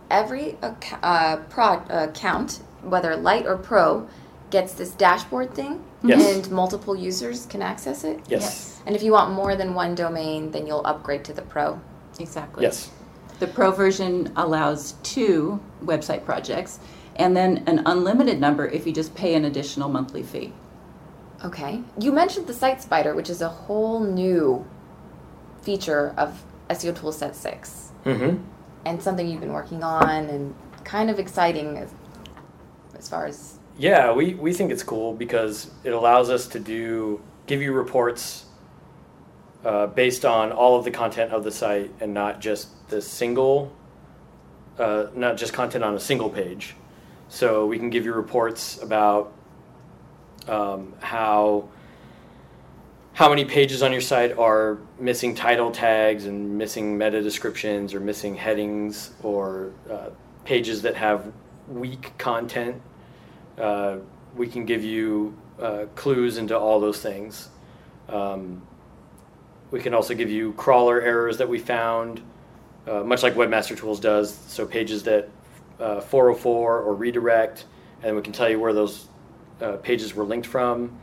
every 0.09 0.57
ac- 0.63 0.95
uh, 1.03 1.37
pro- 1.49 1.83
account, 1.89 2.59
whether 2.81 3.15
light 3.15 3.45
or 3.45 3.57
pro, 3.57 4.07
gets 4.49 4.73
this 4.73 4.91
dashboard 4.91 5.53
thing, 5.53 5.83
Yes. 6.03 6.35
and 6.35 6.51
multiple 6.51 6.95
users 6.95 7.45
can 7.47 7.61
access 7.61 8.03
it. 8.03 8.19
Yes. 8.27 8.79
And 8.85 8.95
if 8.95 9.03
you 9.03 9.11
want 9.11 9.33
more 9.33 9.55
than 9.55 9.73
one 9.75 9.93
domain, 9.93 10.51
then 10.51 10.65
you'll 10.65 10.85
upgrade 10.85 11.23
to 11.25 11.33
the 11.33 11.41
pro. 11.41 11.79
Exactly. 12.19 12.63
Yes. 12.63 12.89
The 13.39 13.47
Pro 13.47 13.71
version 13.71 14.31
allows 14.35 14.93
two 15.03 15.59
website 15.83 16.25
projects 16.25 16.79
and 17.17 17.35
then 17.35 17.63
an 17.67 17.83
unlimited 17.85 18.39
number 18.39 18.67
if 18.67 18.85
you 18.87 18.93
just 18.93 19.13
pay 19.15 19.35
an 19.35 19.45
additional 19.45 19.89
monthly 19.89 20.23
fee. 20.23 20.53
Okay. 21.45 21.81
You 21.99 22.11
mentioned 22.11 22.47
the 22.47 22.53
Site 22.53 22.81
Spider, 22.81 23.13
which 23.13 23.29
is 23.29 23.41
a 23.41 23.49
whole 23.49 23.99
new 23.99 24.65
feature 25.61 26.13
of 26.17 26.43
SEO 26.69 26.93
Toolset 26.93 27.35
6 27.35 27.83
Mm-hmm. 28.05 28.41
and 28.85 29.03
something 29.03 29.27
you've 29.27 29.41
been 29.41 29.51
working 29.51 29.83
on 29.83 30.09
and 30.29 30.55
kind 30.85 31.09
of 31.09 31.19
exciting 31.19 31.77
as, 31.77 31.93
as 32.97 33.09
far 33.09 33.25
as 33.25 33.59
Yeah, 33.77 34.13
we, 34.13 34.35
we 34.35 34.53
think 34.53 34.71
it's 34.71 34.83
cool 34.83 35.13
because 35.13 35.69
it 35.83 35.91
allows 35.91 36.29
us 36.29 36.47
to 36.47 36.59
do 36.59 37.21
give 37.47 37.61
you 37.61 37.73
reports 37.73 38.45
uh, 39.65 39.87
based 39.87 40.25
on 40.25 40.51
all 40.51 40.77
of 40.77 40.85
the 40.85 40.91
content 40.91 41.31
of 41.31 41.43
the 41.43 41.51
site 41.51 41.91
and 41.99 42.13
not 42.13 42.39
just 42.39 42.87
the 42.89 43.01
single, 43.01 43.71
uh, 44.77 45.07
not 45.15 45.37
just 45.37 45.53
content 45.53 45.83
on 45.83 45.95
a 45.95 45.99
single 45.99 46.29
page. 46.29 46.75
So 47.29 47.65
we 47.65 47.77
can 47.77 47.89
give 47.89 48.05
you 48.05 48.13
reports 48.13 48.81
about 48.81 49.33
um, 50.47 50.93
how 50.99 51.69
how 53.13 53.29
many 53.29 53.43
pages 53.45 53.81
on 53.81 53.91
your 53.91 54.01
site 54.01 54.37
are 54.37 54.77
missing 54.99 55.33
title 55.33 55.71
tags 55.71 56.25
and 56.25 56.55
missing 56.55 56.95
meta 56.95 57.19
descriptions 57.21 57.95
or 57.95 57.99
missing 57.99 58.35
headings 58.35 59.11
or 59.23 59.71
uh, 59.89 60.09
pages 60.45 60.83
that 60.83 60.95
have 60.95 61.33
weak 61.67 62.15
content 62.19 62.79
uh, 63.57 63.97
we 64.35 64.47
can 64.47 64.65
give 64.65 64.83
you 64.83 65.35
uh, 65.59 65.85
clues 65.95 66.37
into 66.37 66.57
all 66.57 66.79
those 66.79 67.01
things. 67.01 67.49
Um, 68.07 68.61
we 69.71 69.79
can 69.79 69.93
also 69.93 70.13
give 70.13 70.29
you 70.29 70.53
crawler 70.53 71.01
errors 71.01 71.37
that 71.37 71.49
we 71.49 71.59
found, 71.59 72.21
uh, 72.87 73.03
much 73.03 73.23
like 73.23 73.35
Webmaster 73.35 73.77
Tools 73.77 73.99
does. 73.99 74.33
So 74.47 74.65
pages 74.65 75.03
that 75.03 75.29
uh, 75.79 76.01
404 76.01 76.81
or 76.81 76.93
redirect, 76.95 77.65
and 78.01 78.15
we 78.15 78.21
can 78.21 78.33
tell 78.33 78.49
you 78.49 78.59
where 78.59 78.73
those 78.73 79.07
uh, 79.61 79.73
pages 79.77 80.15
were 80.15 80.23
linked 80.23 80.47
from. 80.47 80.97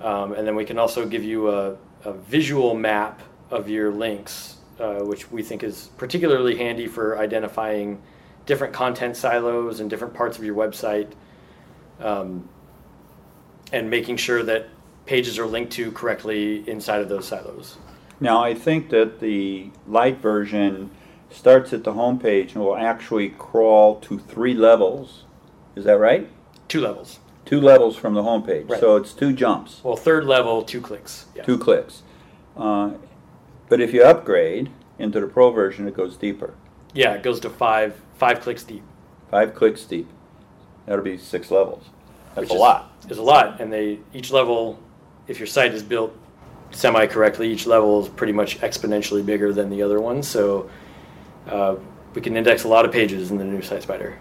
Um, 0.00 0.34
and 0.34 0.46
then 0.46 0.54
we 0.54 0.64
can 0.64 0.78
also 0.78 1.06
give 1.06 1.24
you 1.24 1.50
a, 1.50 1.76
a 2.04 2.12
visual 2.12 2.74
map 2.74 3.22
of 3.50 3.68
your 3.68 3.90
links, 3.90 4.56
uh, 4.78 5.00
which 5.00 5.30
we 5.30 5.42
think 5.42 5.62
is 5.62 5.88
particularly 5.96 6.56
handy 6.56 6.86
for 6.86 7.18
identifying 7.18 8.02
different 8.44 8.72
content 8.72 9.16
silos 9.16 9.80
and 9.80 9.88
different 9.88 10.14
parts 10.14 10.38
of 10.38 10.44
your 10.44 10.54
website 10.54 11.12
um, 12.00 12.48
and 13.72 13.88
making 13.88 14.16
sure 14.16 14.42
that 14.42 14.68
pages 15.06 15.38
are 15.38 15.46
linked 15.46 15.72
to 15.72 15.90
correctly 15.92 16.68
inside 16.68 17.00
of 17.00 17.08
those 17.08 17.26
silos. 17.26 17.76
Now, 18.20 18.42
I 18.42 18.54
think 18.54 18.90
that 18.90 19.20
the 19.20 19.70
light 19.86 20.18
version 20.20 20.90
starts 21.30 21.72
at 21.72 21.84
the 21.84 21.92
home 21.92 22.18
page 22.18 22.54
and 22.54 22.64
will 22.64 22.76
actually 22.76 23.30
crawl 23.30 24.00
to 24.00 24.18
three 24.18 24.54
levels. 24.54 25.24
Is 25.74 25.84
that 25.84 25.98
right? 25.98 26.28
Two 26.68 26.80
levels. 26.80 27.18
Two 27.44 27.60
levels 27.60 27.96
from 27.96 28.14
the 28.14 28.22
home 28.22 28.42
page. 28.42 28.66
Right. 28.68 28.80
So 28.80 28.96
it's 28.96 29.12
two 29.12 29.32
jumps, 29.32 29.80
Well, 29.84 29.96
third 29.96 30.24
level, 30.24 30.62
two 30.62 30.80
clicks. 30.80 31.26
Yeah. 31.34 31.42
two 31.44 31.58
clicks. 31.58 32.02
Uh, 32.56 32.92
but 33.68 33.80
if 33.80 33.92
you 33.92 34.02
upgrade 34.02 34.70
into 34.98 35.20
the 35.20 35.26
pro 35.26 35.50
version, 35.50 35.86
it 35.86 35.94
goes 35.94 36.16
deeper. 36.16 36.54
Yeah, 36.94 37.12
it 37.12 37.22
goes 37.22 37.38
to 37.40 37.50
five 37.50 38.00
five 38.16 38.40
clicks 38.40 38.64
deep. 38.64 38.82
Five 39.30 39.54
clicks 39.54 39.84
deep. 39.84 40.08
That'll 40.86 41.04
be 41.04 41.18
six 41.18 41.50
levels. 41.50 41.84
That's 42.34 42.42
which 42.46 42.50
a 42.50 42.54
is- 42.54 42.60
lot. 42.60 42.92
Is 43.10 43.18
a 43.18 43.22
lot, 43.22 43.60
and 43.60 43.72
they 43.72 44.00
each 44.14 44.32
level, 44.32 44.80
if 45.28 45.38
your 45.38 45.46
site 45.46 45.72
is 45.74 45.82
built 45.84 46.16
semi 46.76 47.06
correctly, 47.06 47.50
each 47.50 47.66
level 47.66 48.02
is 48.02 48.08
pretty 48.08 48.32
much 48.32 48.60
exponentially 48.60 49.24
bigger 49.24 49.52
than 49.52 49.70
the 49.70 49.82
other 49.82 50.00
one. 50.00 50.22
So 50.22 50.70
uh, 51.48 51.76
we 52.14 52.20
can 52.20 52.36
index 52.36 52.64
a 52.64 52.68
lot 52.68 52.84
of 52.84 52.92
pages 52.92 53.30
in 53.30 53.38
the 53.38 53.44
new 53.44 53.62
Site 53.62 53.82
Spider. 53.82 54.18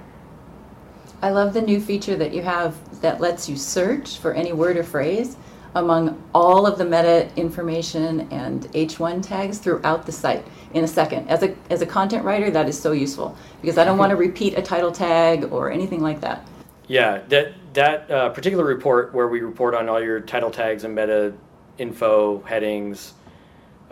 I 1.22 1.32
love 1.32 1.54
the 1.54 1.62
new 1.62 1.82
feature 1.82 2.16
that 2.16 2.34
you 2.34 2.42
have 2.42 3.02
that 3.02 3.20
lets 3.20 3.50
you 3.50 3.58
search 3.58 4.18
for 4.18 4.34
any 4.34 4.54
word 4.54 4.78
or 4.78 4.84
phrase 4.84 5.38
among 5.76 6.22
all 6.34 6.66
of 6.66 6.78
the 6.78 6.86
meta 6.86 7.30
information 7.36 8.22
and 8.32 8.64
H1 8.72 9.22
tags 9.22 9.58
throughout 9.58 10.06
the 10.06 10.12
site 10.12 10.46
in 10.74 10.86
a 10.86 10.88
second. 10.88 11.28
As 11.28 11.44
a, 11.44 11.54
as 11.70 11.82
a 11.82 11.86
content 11.86 12.24
writer, 12.24 12.50
that 12.50 12.70
is 12.70 12.80
so 12.80 12.94
useful 12.94 13.36
because 13.62 13.78
I 13.78 13.84
don't 13.84 13.98
want 13.98 14.12
to 14.12 14.16
repeat 14.28 14.58
a 14.58 14.62
title 14.62 14.92
tag 14.92 15.52
or 15.52 15.72
anything 15.72 16.02
like 16.02 16.22
that. 16.22 16.48
Yeah, 16.88 17.20
that 17.30 17.54
that 17.74 18.10
uh, 18.10 18.30
particular 18.30 18.64
report 18.64 19.14
where 19.14 19.28
we 19.28 19.42
report 19.42 19.74
on 19.74 19.90
all 19.90 20.02
your 20.02 20.20
title 20.22 20.52
tags 20.52 20.84
and 20.84 20.96
meta 20.96 21.34
info 21.78 22.42
headings, 22.44 23.14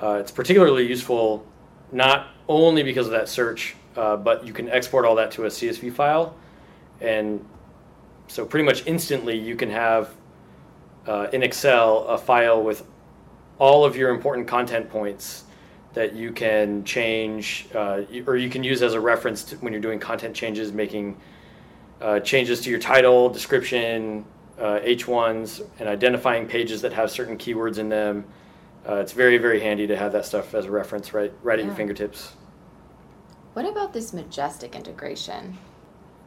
uh, 0.01 0.17
it's 0.19 0.31
particularly 0.31 0.87
useful 0.87 1.45
not 1.91 2.27
only 2.47 2.83
because 2.83 3.05
of 3.05 3.11
that 3.11 3.29
search, 3.29 3.75
uh, 3.95 4.17
but 4.17 4.45
you 4.45 4.53
can 4.53 4.69
export 4.69 5.05
all 5.05 5.15
that 5.15 5.31
to 5.31 5.45
a 5.45 5.47
CSV 5.47 5.93
file, 5.93 6.35
and 7.01 7.45
so 8.27 8.45
pretty 8.45 8.65
much 8.65 8.85
instantly 8.87 9.37
you 9.37 9.55
can 9.55 9.69
have 9.69 10.09
uh, 11.07 11.27
in 11.33 11.43
Excel 11.43 12.05
a 12.07 12.17
file 12.17 12.63
with 12.63 12.85
all 13.59 13.85
of 13.85 13.95
your 13.95 14.09
important 14.09 14.47
content 14.47 14.89
points 14.89 15.43
that 15.93 16.13
you 16.13 16.31
can 16.31 16.83
change 16.83 17.67
uh, 17.75 18.01
or 18.25 18.35
you 18.35 18.49
can 18.49 18.63
use 18.63 18.81
as 18.81 18.93
a 18.93 18.99
reference 18.99 19.51
when 19.61 19.71
you're 19.71 19.81
doing 19.81 19.99
content 19.99 20.35
changes, 20.35 20.71
making 20.71 21.15
uh, 22.01 22.19
changes 22.19 22.61
to 22.61 22.69
your 22.69 22.79
title, 22.79 23.29
description, 23.29 24.25
uh, 24.63 24.79
H1s, 24.79 25.67
and 25.79 25.89
identifying 25.89 26.47
pages 26.47 26.81
that 26.81 26.93
have 26.93 27.11
certain 27.11 27.37
keywords 27.37 27.79
in 27.79 27.89
them. 27.89 28.23
Uh, 28.87 28.95
it's 28.95 29.11
very, 29.11 29.37
very 29.37 29.59
handy 29.59 29.85
to 29.87 29.97
have 29.97 30.13
that 30.13 30.25
stuff 30.25 30.53
as 30.55 30.65
a 30.65 30.71
reference 30.71 31.13
right, 31.13 31.33
right 31.43 31.59
at 31.59 31.65
your 31.65 31.75
fingertips. 31.75 32.33
What 33.53 33.65
about 33.65 33.91
this 33.91 34.13
Majestic 34.13 34.73
integration? 34.73 35.57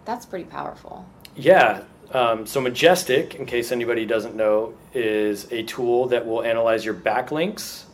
That's 0.04 0.26
pretty 0.26 0.44
powerful. 0.44 1.06
Yeah. 1.34 1.82
Um, 2.12 2.46
so 2.46 2.60
Majestic, 2.60 3.34
in 3.34 3.46
case 3.46 3.72
anybody 3.72 4.04
doesn't 4.04 4.36
know, 4.36 4.74
is 4.92 5.50
a 5.50 5.62
tool 5.62 6.06
that 6.08 6.24
will 6.24 6.42
analyze 6.42 6.84
your 6.84 6.94
backlinks. 6.94 7.84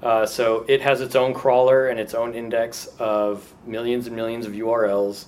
Uh, 0.00 0.24
so 0.26 0.64
it 0.68 0.80
has 0.80 1.00
its 1.00 1.16
own 1.16 1.34
crawler 1.34 1.88
and 1.88 1.98
its 1.98 2.14
own 2.14 2.34
index 2.34 2.86
of 2.98 3.52
millions 3.66 4.06
and 4.06 4.14
millions 4.14 4.46
of 4.46 4.52
URLs, 4.52 5.26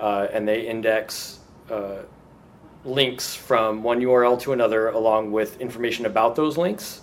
uh, 0.00 0.26
and 0.32 0.46
they 0.46 0.66
index 0.66 1.38
uh, 1.70 1.98
links 2.84 3.34
from 3.34 3.82
one 3.82 4.00
URL 4.00 4.40
to 4.40 4.52
another 4.52 4.88
along 4.88 5.32
with 5.32 5.60
information 5.60 6.06
about 6.06 6.36
those 6.36 6.56
links. 6.56 7.00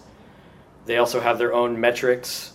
They 0.85 0.97
also 0.97 1.19
have 1.19 1.37
their 1.37 1.53
own 1.53 1.79
metrics 1.79 2.53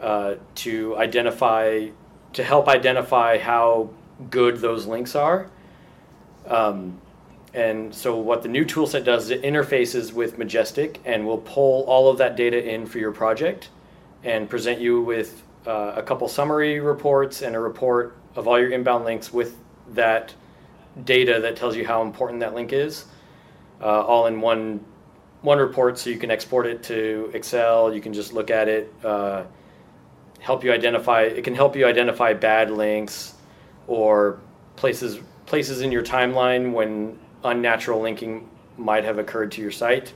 uh, 0.00 0.36
to 0.56 0.96
identify, 0.96 1.88
to 2.32 2.44
help 2.44 2.68
identify 2.68 3.38
how 3.38 3.90
good 4.30 4.58
those 4.58 4.86
links 4.86 5.14
are. 5.14 5.50
Um, 6.46 7.00
and 7.52 7.94
so, 7.94 8.16
what 8.16 8.42
the 8.42 8.48
new 8.48 8.64
toolset 8.64 9.04
does 9.04 9.26
is 9.26 9.30
it 9.30 9.42
interfaces 9.42 10.12
with 10.12 10.38
Majestic 10.38 11.00
and 11.04 11.24
will 11.24 11.38
pull 11.38 11.84
all 11.84 12.10
of 12.10 12.18
that 12.18 12.36
data 12.36 12.62
in 12.68 12.84
for 12.84 12.98
your 12.98 13.12
project 13.12 13.70
and 14.24 14.50
present 14.50 14.80
you 14.80 15.00
with 15.02 15.42
uh, 15.66 15.92
a 15.94 16.02
couple 16.02 16.26
summary 16.26 16.80
reports 16.80 17.42
and 17.42 17.54
a 17.54 17.60
report 17.60 18.16
of 18.34 18.48
all 18.48 18.58
your 18.58 18.70
inbound 18.70 19.04
links 19.04 19.32
with 19.32 19.56
that 19.90 20.34
data 21.04 21.40
that 21.40 21.56
tells 21.56 21.76
you 21.76 21.86
how 21.86 22.02
important 22.02 22.40
that 22.40 22.54
link 22.54 22.72
is, 22.72 23.06
uh, 23.80 24.02
all 24.02 24.26
in 24.26 24.40
one 24.40 24.84
one 25.42 25.58
report. 25.58 25.98
So 25.98 26.10
you 26.10 26.18
can 26.18 26.30
export 26.30 26.66
it 26.66 26.82
to 26.84 27.30
Excel. 27.34 27.94
You 27.94 28.00
can 28.00 28.14
just 28.14 28.32
look 28.32 28.50
at 28.50 28.68
it. 28.68 28.92
Uh, 29.04 29.44
help 30.40 30.64
you 30.64 30.72
identify. 30.72 31.22
It 31.22 31.44
can 31.44 31.54
help 31.54 31.76
you 31.76 31.86
identify 31.86 32.32
bad 32.32 32.70
links 32.70 33.34
or 33.86 34.40
places 34.76 35.20
places 35.46 35.82
in 35.82 35.92
your 35.92 36.02
timeline 36.02 36.72
when 36.72 37.18
unnatural 37.44 38.00
linking 38.00 38.48
might 38.78 39.04
have 39.04 39.18
occurred 39.18 39.52
to 39.52 39.60
your 39.60 39.70
site. 39.70 40.12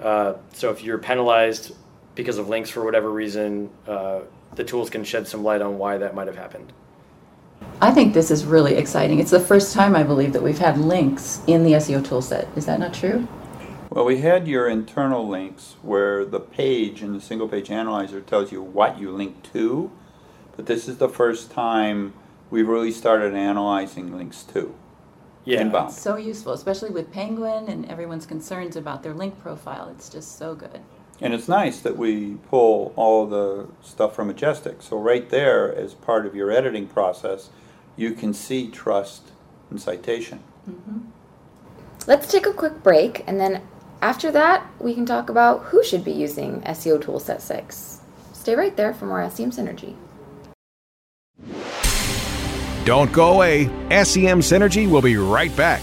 Uh, 0.00 0.34
so 0.52 0.70
if 0.70 0.82
you're 0.82 0.98
penalized 0.98 1.74
because 2.14 2.38
of 2.38 2.48
links 2.48 2.70
for 2.70 2.84
whatever 2.84 3.10
reason, 3.10 3.70
uh, 3.86 4.20
the 4.54 4.64
tools 4.64 4.90
can 4.90 5.04
shed 5.04 5.26
some 5.26 5.44
light 5.44 5.60
on 5.60 5.78
why 5.78 5.98
that 5.98 6.14
might 6.14 6.26
have 6.26 6.36
happened. 6.36 6.72
I 7.80 7.92
think 7.92 8.12
this 8.12 8.32
is 8.32 8.44
really 8.44 8.74
exciting. 8.74 9.20
It's 9.20 9.30
the 9.30 9.38
first 9.38 9.72
time 9.72 9.94
I 9.94 10.02
believe 10.02 10.32
that 10.32 10.42
we've 10.42 10.58
had 10.58 10.78
links 10.78 11.40
in 11.46 11.62
the 11.62 11.74
SEO 11.74 12.02
toolset. 12.02 12.48
Is 12.56 12.66
that 12.66 12.80
not 12.80 12.92
true? 12.92 13.28
Well, 13.90 14.04
we 14.04 14.18
had 14.18 14.48
your 14.48 14.68
internal 14.68 15.28
links 15.28 15.76
where 15.82 16.24
the 16.24 16.40
page 16.40 17.02
in 17.02 17.12
the 17.12 17.20
single 17.20 17.48
page 17.48 17.70
analyzer 17.70 18.20
tells 18.20 18.50
you 18.50 18.62
what 18.62 18.98
you 18.98 19.12
link 19.12 19.44
to, 19.52 19.92
but 20.56 20.66
this 20.66 20.88
is 20.88 20.98
the 20.98 21.08
first 21.08 21.52
time 21.52 22.14
we've 22.50 22.66
really 22.66 22.90
started 22.90 23.34
analyzing 23.34 24.16
links 24.16 24.42
too. 24.42 24.74
Yeah. 25.44 25.60
Inbound. 25.60 25.92
So 25.92 26.16
useful, 26.16 26.54
especially 26.54 26.90
with 26.90 27.12
Penguin 27.12 27.68
and 27.68 27.86
everyone's 27.86 28.26
concerns 28.26 28.74
about 28.74 29.04
their 29.04 29.14
link 29.14 29.40
profile. 29.40 29.88
It's 29.88 30.08
just 30.08 30.36
so 30.36 30.56
good. 30.56 30.80
And 31.20 31.34
it's 31.34 31.48
nice 31.48 31.80
that 31.80 31.96
we 31.96 32.36
pull 32.48 32.92
all 32.94 33.26
the 33.26 33.68
stuff 33.82 34.14
from 34.14 34.28
Majestic. 34.28 34.82
So 34.82 34.98
right 34.98 35.28
there, 35.28 35.74
as 35.74 35.94
part 35.94 36.26
of 36.26 36.34
your 36.34 36.50
editing 36.50 36.86
process, 36.86 37.50
you 37.96 38.12
can 38.12 38.32
see 38.32 38.70
trust 38.70 39.32
and 39.70 39.80
citation. 39.80 40.40
Mm-hmm. 40.68 40.98
Let's 42.06 42.30
take 42.30 42.46
a 42.46 42.52
quick 42.52 42.82
break, 42.82 43.24
and 43.26 43.40
then 43.40 43.62
after 44.00 44.30
that, 44.30 44.66
we 44.78 44.94
can 44.94 45.04
talk 45.04 45.28
about 45.28 45.64
who 45.64 45.82
should 45.82 46.04
be 46.04 46.12
using 46.12 46.62
SEO 46.62 47.02
Toolset 47.02 47.40
6. 47.40 48.00
Stay 48.32 48.54
right 48.54 48.76
there 48.76 48.94
for 48.94 49.06
more 49.06 49.28
SEM 49.28 49.50
Synergy. 49.50 49.96
Don't 52.84 53.12
go 53.12 53.34
away. 53.34 53.64
SEM 54.04 54.40
Synergy 54.40 54.88
will 54.88 55.02
be 55.02 55.16
right 55.16 55.54
back. 55.56 55.82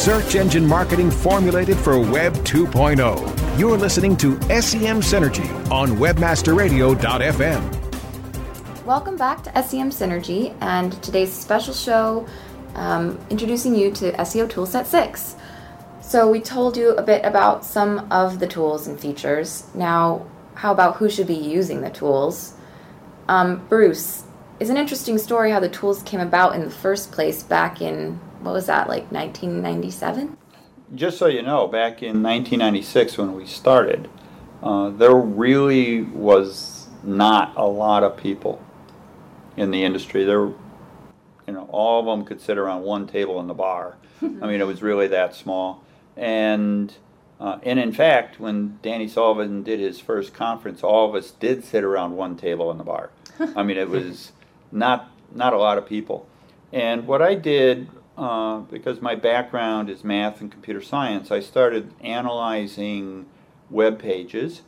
Search 0.00 0.34
engine 0.34 0.66
marketing 0.66 1.10
formulated 1.10 1.76
for 1.76 2.00
Web 2.00 2.32
2.0. 2.36 3.58
You're 3.58 3.76
listening 3.76 4.16
to 4.16 4.40
SEM 4.44 5.02
Synergy 5.02 5.46
on 5.70 5.90
WebmasterRadio.fm. 5.90 8.86
Welcome 8.86 9.18
back 9.18 9.42
to 9.42 9.62
SEM 9.62 9.90
Synergy 9.90 10.56
and 10.62 10.90
today's 11.02 11.30
special 11.30 11.74
show 11.74 12.26
um, 12.76 13.18
introducing 13.28 13.74
you 13.74 13.90
to 13.90 14.12
SEO 14.12 14.48
Toolset 14.48 14.86
6. 14.86 15.36
So, 16.00 16.30
we 16.30 16.40
told 16.40 16.78
you 16.78 16.92
a 16.92 17.02
bit 17.02 17.22
about 17.22 17.66
some 17.66 18.10
of 18.10 18.38
the 18.38 18.46
tools 18.46 18.86
and 18.86 18.98
features. 18.98 19.66
Now, 19.74 20.26
how 20.54 20.72
about 20.72 20.96
who 20.96 21.10
should 21.10 21.26
be 21.26 21.34
using 21.34 21.82
the 21.82 21.90
tools? 21.90 22.54
Um, 23.28 23.66
Bruce, 23.68 24.24
is 24.60 24.70
an 24.70 24.78
interesting 24.78 25.18
story 25.18 25.50
how 25.50 25.60
the 25.60 25.68
tools 25.68 26.02
came 26.04 26.20
about 26.20 26.54
in 26.54 26.62
the 26.62 26.70
first 26.70 27.12
place 27.12 27.42
back 27.42 27.82
in 27.82 28.18
what 28.40 28.52
was 28.52 28.66
that 28.66 28.88
like 28.88 29.10
1997 29.12 30.36
just 30.94 31.18
so 31.18 31.26
you 31.26 31.42
know 31.42 31.66
back 31.66 32.02
in 32.02 32.22
1996 32.22 33.18
when 33.18 33.34
we 33.34 33.46
started 33.46 34.08
uh, 34.62 34.90
there 34.90 35.14
really 35.14 36.02
was 36.02 36.88
not 37.02 37.56
a 37.56 37.66
lot 37.66 38.02
of 38.02 38.16
people 38.16 38.62
in 39.56 39.70
the 39.70 39.84
industry. 39.84 40.24
There 40.24 40.46
you 41.46 41.54
know 41.56 41.68
all 41.70 42.00
of 42.00 42.06
them 42.06 42.24
could 42.24 42.40
sit 42.40 42.58
around 42.58 42.82
one 42.82 43.06
table 43.06 43.40
in 43.40 43.46
the 43.46 43.54
bar. 43.54 43.96
I 44.22 44.26
mean 44.26 44.60
it 44.60 44.66
was 44.66 44.82
really 44.82 45.08
that 45.08 45.34
small. 45.34 45.84
And 46.16 46.94
uh, 47.38 47.58
and 47.62 47.78
in 47.78 47.92
fact 47.92 48.38
when 48.38 48.78
danny 48.82 49.08
sullivan 49.08 49.62
did 49.62 49.80
his 49.80 49.98
first 49.98 50.34
conference 50.34 50.82
all 50.82 51.08
of 51.08 51.14
us 51.14 51.30
did 51.30 51.64
sit 51.64 51.82
around 51.82 52.16
one 52.16 52.36
table 52.36 52.70
in 52.70 52.78
the 52.78 52.84
bar. 52.84 53.10
I 53.56 53.62
mean 53.62 53.78
it 53.78 53.88
was 53.88 54.32
not 54.70 55.10
not 55.34 55.52
a 55.52 55.58
lot 55.58 55.78
of 55.78 55.86
people. 55.86 56.28
And 56.72 57.06
what 57.06 57.22
i 57.22 57.34
did 57.34 57.88
uh, 58.20 58.58
because 58.70 59.00
my 59.00 59.14
background 59.14 59.88
is 59.88 60.04
math 60.04 60.42
and 60.42 60.52
computer 60.52 60.82
science, 60.82 61.30
I 61.30 61.40
started 61.40 61.94
analyzing 62.02 63.24
web 63.70 63.98
pages. 63.98 64.60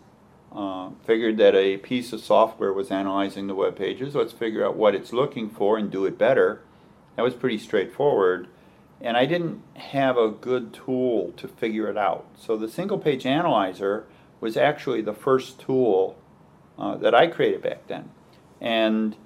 Uh, 0.50 0.90
figured 1.04 1.36
that 1.36 1.54
a 1.54 1.76
piece 1.76 2.12
of 2.14 2.20
software 2.20 2.72
was 2.72 2.90
analyzing 2.90 3.48
the 3.48 3.54
web 3.54 3.76
pages. 3.76 4.14
Let's 4.14 4.32
figure 4.32 4.64
out 4.66 4.76
what 4.76 4.94
it's 4.94 5.12
looking 5.12 5.50
for 5.50 5.76
and 5.76 5.90
do 5.90 6.06
it 6.06 6.16
better. 6.16 6.62
That 7.16 7.22
was 7.22 7.34
pretty 7.34 7.58
straightforward. 7.58 8.48
And 9.02 9.18
I 9.18 9.26
didn't 9.26 9.62
have 9.76 10.16
a 10.16 10.30
good 10.30 10.72
tool 10.72 11.32
to 11.36 11.46
figure 11.46 11.88
it 11.88 11.98
out. 11.98 12.26
So 12.38 12.56
the 12.56 12.68
single 12.68 12.98
page 12.98 13.26
analyzer 13.26 14.06
was 14.40 14.56
actually 14.56 15.02
the 15.02 15.14
first 15.14 15.60
tool 15.60 16.16
uh, 16.78 16.96
that 16.96 17.14
I 17.14 17.26
created 17.26 17.62
back 17.62 17.86
then. 17.86 18.10
And 18.60 19.16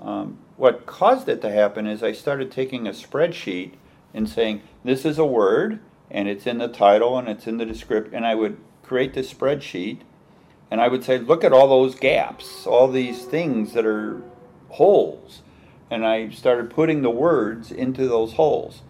um, 0.00 0.38
what 0.60 0.84
caused 0.84 1.26
it 1.26 1.40
to 1.40 1.50
happen 1.50 1.86
is 1.86 2.02
I 2.02 2.12
started 2.12 2.50
taking 2.50 2.86
a 2.86 2.90
spreadsheet 2.90 3.72
and 4.12 4.28
saying, 4.28 4.60
this 4.84 5.06
is 5.06 5.16
a 5.18 5.24
word, 5.24 5.80
and 6.10 6.28
it's 6.28 6.46
in 6.46 6.58
the 6.58 6.68
title 6.68 7.16
and 7.16 7.30
it's 7.30 7.46
in 7.46 7.56
the 7.56 7.64
description, 7.64 8.14
and 8.14 8.26
I 8.26 8.34
would 8.34 8.58
create 8.82 9.14
this 9.14 9.32
spreadsheet, 9.32 10.00
and 10.70 10.78
I 10.78 10.88
would 10.88 11.02
say, 11.02 11.16
look 11.16 11.44
at 11.44 11.54
all 11.54 11.66
those 11.66 11.94
gaps, 11.94 12.66
all 12.66 12.88
these 12.88 13.24
things 13.24 13.72
that 13.72 13.86
are 13.86 14.20
holes. 14.68 15.40
And 15.90 16.04
I 16.04 16.28
started 16.28 16.68
putting 16.68 17.00
the 17.00 17.08
words 17.08 17.72
into 17.72 18.06
those 18.06 18.34
holes. 18.34 18.82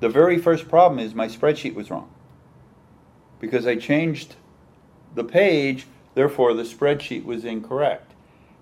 The 0.00 0.08
very 0.08 0.38
first 0.38 0.68
problem 0.68 0.98
is 0.98 1.14
my 1.14 1.28
spreadsheet 1.28 1.74
was 1.74 1.88
wrong. 1.88 2.10
Because 3.38 3.64
I 3.64 3.76
changed 3.76 4.34
the 5.14 5.22
page, 5.22 5.86
therefore 6.16 6.52
the 6.52 6.64
spreadsheet 6.64 7.24
was 7.24 7.44
incorrect 7.44 8.05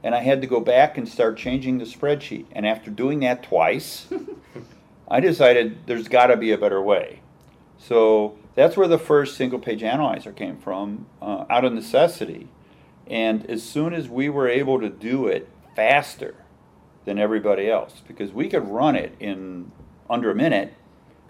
and 0.05 0.15
I 0.15 0.21
had 0.21 0.43
to 0.43 0.47
go 0.47 0.61
back 0.61 0.99
and 0.99 1.09
start 1.09 1.39
changing 1.39 1.79
the 1.79 1.87
spreadsheet. 1.87 2.45
And 2.53 2.67
after 2.67 2.91
doing 2.91 3.21
that 3.21 3.43
twice, 3.43 4.07
I 5.09 5.19
decided 5.19 5.87
there's 5.87 6.09
got 6.09 6.27
to 6.27 6.37
be 6.37 6.53
a 6.53 6.59
better 6.59 6.81
way. 6.81 7.21
So 7.79 8.37
that's 8.55 8.77
where 8.77 8.87
the 8.87 8.99
first 8.99 9.35
single 9.35 9.59
page 9.59 9.83
analyzer 9.83 10.31
came 10.31 10.59
from, 10.59 11.07
uh, 11.23 11.47
out 11.49 11.65
of 11.65 11.73
necessity. 11.73 12.49
And 13.07 13.47
as 13.47 13.63
soon 13.63 13.95
as 13.95 14.07
we 14.07 14.29
were 14.29 14.47
able 14.47 14.79
to 14.79 14.91
do 14.91 15.27
it 15.27 15.49
faster 15.75 16.35
than 17.07 17.19
everybody 17.19 17.71
else 17.71 18.03
because 18.07 18.31
we 18.31 18.49
could 18.51 18.69
run 18.69 18.97
it 18.97 19.15
in 19.19 19.73
under 20.09 20.31
a 20.31 20.35
minute 20.35 20.75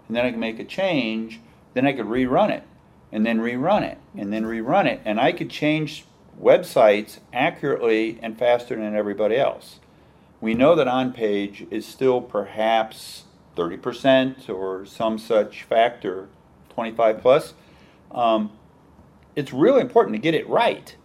and 0.07 0.17
then 0.17 0.25
I 0.25 0.31
could 0.31 0.39
make 0.39 0.59
a 0.59 0.65
change, 0.65 1.39
then 1.73 1.87
I 1.87 1.93
could 1.93 2.07
rerun 2.07 2.49
it 2.49 2.63
and 3.11 3.25
then 3.25 3.39
rerun 3.39 3.83
it 3.83 3.97
and 4.17 4.33
then 4.33 4.43
rerun 4.43 4.85
it 4.85 5.01
and 5.05 5.17
I 5.19 5.31
could 5.31 5.49
change 5.49 6.03
websites 6.41 7.19
accurately 7.33 8.19
and 8.21 8.37
faster 8.37 8.75
than 8.75 8.95
everybody 8.95 9.37
else. 9.37 9.79
We 10.41 10.53
know 10.53 10.75
that 10.75 10.87
on 10.87 11.13
page 11.13 11.65
is 11.71 11.85
still 11.85 12.21
perhaps 12.21 13.23
30% 13.55 14.49
or 14.49 14.85
some 14.85 15.17
such 15.17 15.63
factor, 15.63 16.27
25 16.69 17.21
plus. 17.21 17.53
Um, 18.11 18.51
it's 19.35 19.53
really 19.53 19.81
important 19.81 20.15
to 20.15 20.21
get 20.21 20.33
it 20.33 20.47
right. 20.47 20.95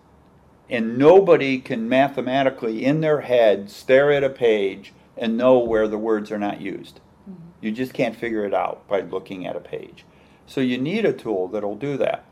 And 0.68 0.98
nobody 0.98 1.58
can 1.58 1.88
mathematically, 1.88 2.84
in 2.84 3.00
their 3.00 3.22
head, 3.22 3.70
stare 3.70 4.12
at 4.12 4.22
a 4.22 4.30
page 4.30 4.92
and 5.16 5.36
know 5.36 5.58
where 5.58 5.88
the 5.88 5.98
words 5.98 6.30
are 6.30 6.38
not 6.38 6.60
used. 6.60 7.00
Mm-hmm. 7.28 7.48
You 7.60 7.72
just 7.72 7.92
can't 7.92 8.16
figure 8.16 8.44
it 8.44 8.54
out 8.54 8.86
by 8.86 9.00
looking 9.00 9.46
at 9.46 9.56
a 9.56 9.60
page. 9.60 10.04
So 10.46 10.60
you 10.60 10.78
need 10.78 11.04
a 11.04 11.12
tool 11.12 11.48
that'll 11.48 11.76
do 11.76 11.96
that. 11.98 12.24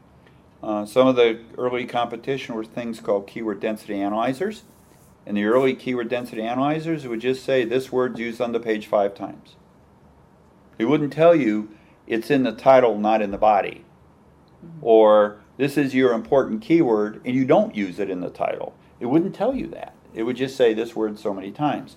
Uh, 0.63 0.85
some 0.85 1.07
of 1.07 1.17
the 1.17 1.41
early 1.57 1.87
competition 1.87 2.55
were 2.55 2.65
things 2.65 3.01
called 3.01 3.27
keyword 3.27 3.61
density 3.61 4.01
analyzers. 4.01 4.65
And 5.27 5.37
the 5.37 5.45
early 5.45 5.75
keyword 5.75 6.09
density 6.09 6.43
analyzers 6.43 7.07
would 7.07 7.21
just 7.21 7.45
say 7.45 7.65
this 7.65 7.93
word's 7.93 8.19
used 8.19 8.41
on 8.41 8.53
the 8.53 8.61
page 8.61 8.87
five 8.87 9.15
times. 9.15 9.57
It 10.79 10.87
wouldn't 10.87 11.13
tell 11.13 11.35
you 11.35 11.71
it's 12.07 12.31
in 12.31 12.45
the 12.45 12.53
title, 12.53 12.99
not 12.99 13.21
in 13.21 13.31
the 13.31 13.39
body. 13.39 13.85
Mm-hmm. 14.65 14.79
Or 14.81 15.41
this 15.59 15.77
is 15.77 15.95
your 15.95 16.13
important 16.13 16.63
keyword 16.63 17.21
and 17.25 17.35
you 17.35 17.45
don't 17.45 17.75
use 17.75 17.99
it 17.99 18.11
in 18.11 18.21
the 18.21 18.31
title. 18.31 18.75
It 19.01 19.07
wouldn't 19.07 19.35
tell 19.35 19.55
you 19.55 19.67
that. 19.69 19.95
It 20.15 20.23
would 20.23 20.37
just 20.37 20.57
say 20.57 20.73
this 20.73 20.97
word 20.97 21.19
so 21.19 21.35
many 21.35 21.51
times. 21.51 21.97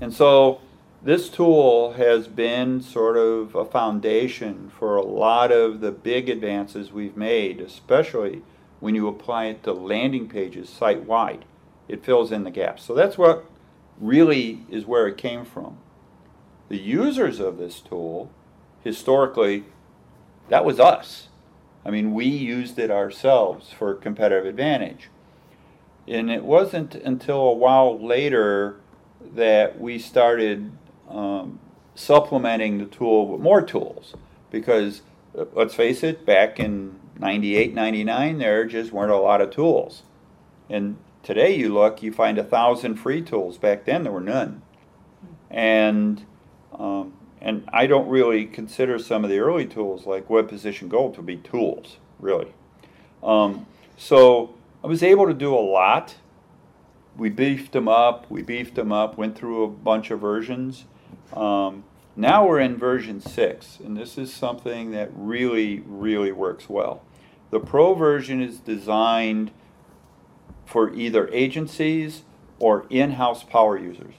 And 0.00 0.14
so 0.14 0.60
this 1.02 1.28
tool 1.28 1.92
has 1.92 2.26
been 2.26 2.82
sort 2.82 3.16
of 3.16 3.54
a 3.54 3.64
foundation 3.64 4.70
for 4.76 4.96
a 4.96 5.04
lot 5.04 5.52
of 5.52 5.80
the 5.80 5.92
big 5.92 6.28
advances 6.28 6.92
we've 6.92 7.16
made, 7.16 7.60
especially 7.60 8.42
when 8.80 8.94
you 8.94 9.06
apply 9.06 9.46
it 9.46 9.62
to 9.62 9.72
landing 9.72 10.28
pages 10.28 10.68
site 10.68 11.04
wide. 11.04 11.44
It 11.86 12.04
fills 12.04 12.32
in 12.32 12.44
the 12.44 12.50
gaps. 12.50 12.82
So 12.82 12.94
that's 12.94 13.16
what 13.16 13.44
really 14.00 14.66
is 14.68 14.86
where 14.86 15.06
it 15.06 15.16
came 15.16 15.44
from. 15.44 15.78
The 16.68 16.78
users 16.78 17.40
of 17.40 17.58
this 17.58 17.80
tool, 17.80 18.30
historically, 18.82 19.64
that 20.48 20.64
was 20.64 20.80
us. 20.80 21.28
I 21.84 21.90
mean, 21.90 22.12
we 22.12 22.26
used 22.26 22.78
it 22.78 22.90
ourselves 22.90 23.72
for 23.72 23.94
competitive 23.94 24.46
advantage. 24.46 25.08
And 26.06 26.30
it 26.30 26.44
wasn't 26.44 26.94
until 26.96 27.40
a 27.40 27.54
while 27.54 27.98
later 28.04 28.80
that 29.34 29.80
we 29.80 29.98
started 29.98 30.72
um, 31.08 31.58
supplementing 31.94 32.78
the 32.78 32.86
tool 32.86 33.28
with 33.28 33.40
more 33.40 33.62
tools. 33.62 34.14
Because 34.50 35.02
uh, 35.38 35.44
let's 35.52 35.74
face 35.74 36.02
it 36.02 36.24
back 36.24 36.58
in 36.58 36.98
98 37.18 37.74
99 37.74 38.38
there 38.38 38.64
just 38.64 38.92
weren't 38.92 39.10
a 39.10 39.16
lot 39.16 39.40
of 39.40 39.50
tools. 39.50 40.02
And 40.70 40.96
today 41.22 41.54
you 41.54 41.72
look 41.72 42.02
you 42.02 42.12
find 42.12 42.38
a 42.38 42.44
thousand 42.44 42.96
free 42.96 43.22
tools. 43.22 43.58
Back 43.58 43.84
then 43.84 44.04
there 44.04 44.12
were 44.12 44.20
none. 44.20 44.62
And 45.50 46.24
um, 46.78 47.14
and 47.40 47.68
I 47.72 47.86
don't 47.86 48.08
really 48.08 48.46
consider 48.46 48.98
some 48.98 49.24
of 49.24 49.30
the 49.30 49.38
early 49.38 49.66
tools 49.66 50.06
like 50.06 50.28
Web 50.28 50.48
Position 50.48 50.88
Gold 50.88 51.14
to 51.14 51.22
be 51.22 51.36
tools 51.36 51.98
really. 52.18 52.52
Um, 53.22 53.66
so 53.96 54.54
I 54.82 54.86
was 54.86 55.02
able 55.02 55.26
to 55.26 55.34
do 55.34 55.54
a 55.54 55.58
lot. 55.58 56.16
We 57.16 57.30
beefed 57.30 57.72
them 57.72 57.88
up 57.88 58.30
we 58.30 58.42
beefed 58.42 58.76
them 58.76 58.92
up 58.92 59.18
went 59.18 59.36
through 59.36 59.64
a 59.64 59.68
bunch 59.68 60.12
of 60.12 60.20
versions 60.20 60.84
um, 61.32 61.84
now 62.16 62.46
we're 62.46 62.60
in 62.60 62.76
version 62.76 63.20
6, 63.20 63.78
and 63.80 63.96
this 63.96 64.18
is 64.18 64.32
something 64.32 64.90
that 64.90 65.10
really, 65.14 65.80
really 65.86 66.32
works 66.32 66.68
well. 66.68 67.02
The 67.50 67.60
Pro 67.60 67.94
version 67.94 68.42
is 68.42 68.58
designed 68.58 69.52
for 70.66 70.92
either 70.94 71.28
agencies 71.28 72.24
or 72.58 72.86
in 72.90 73.12
house 73.12 73.42
power 73.42 73.78
users. 73.78 74.14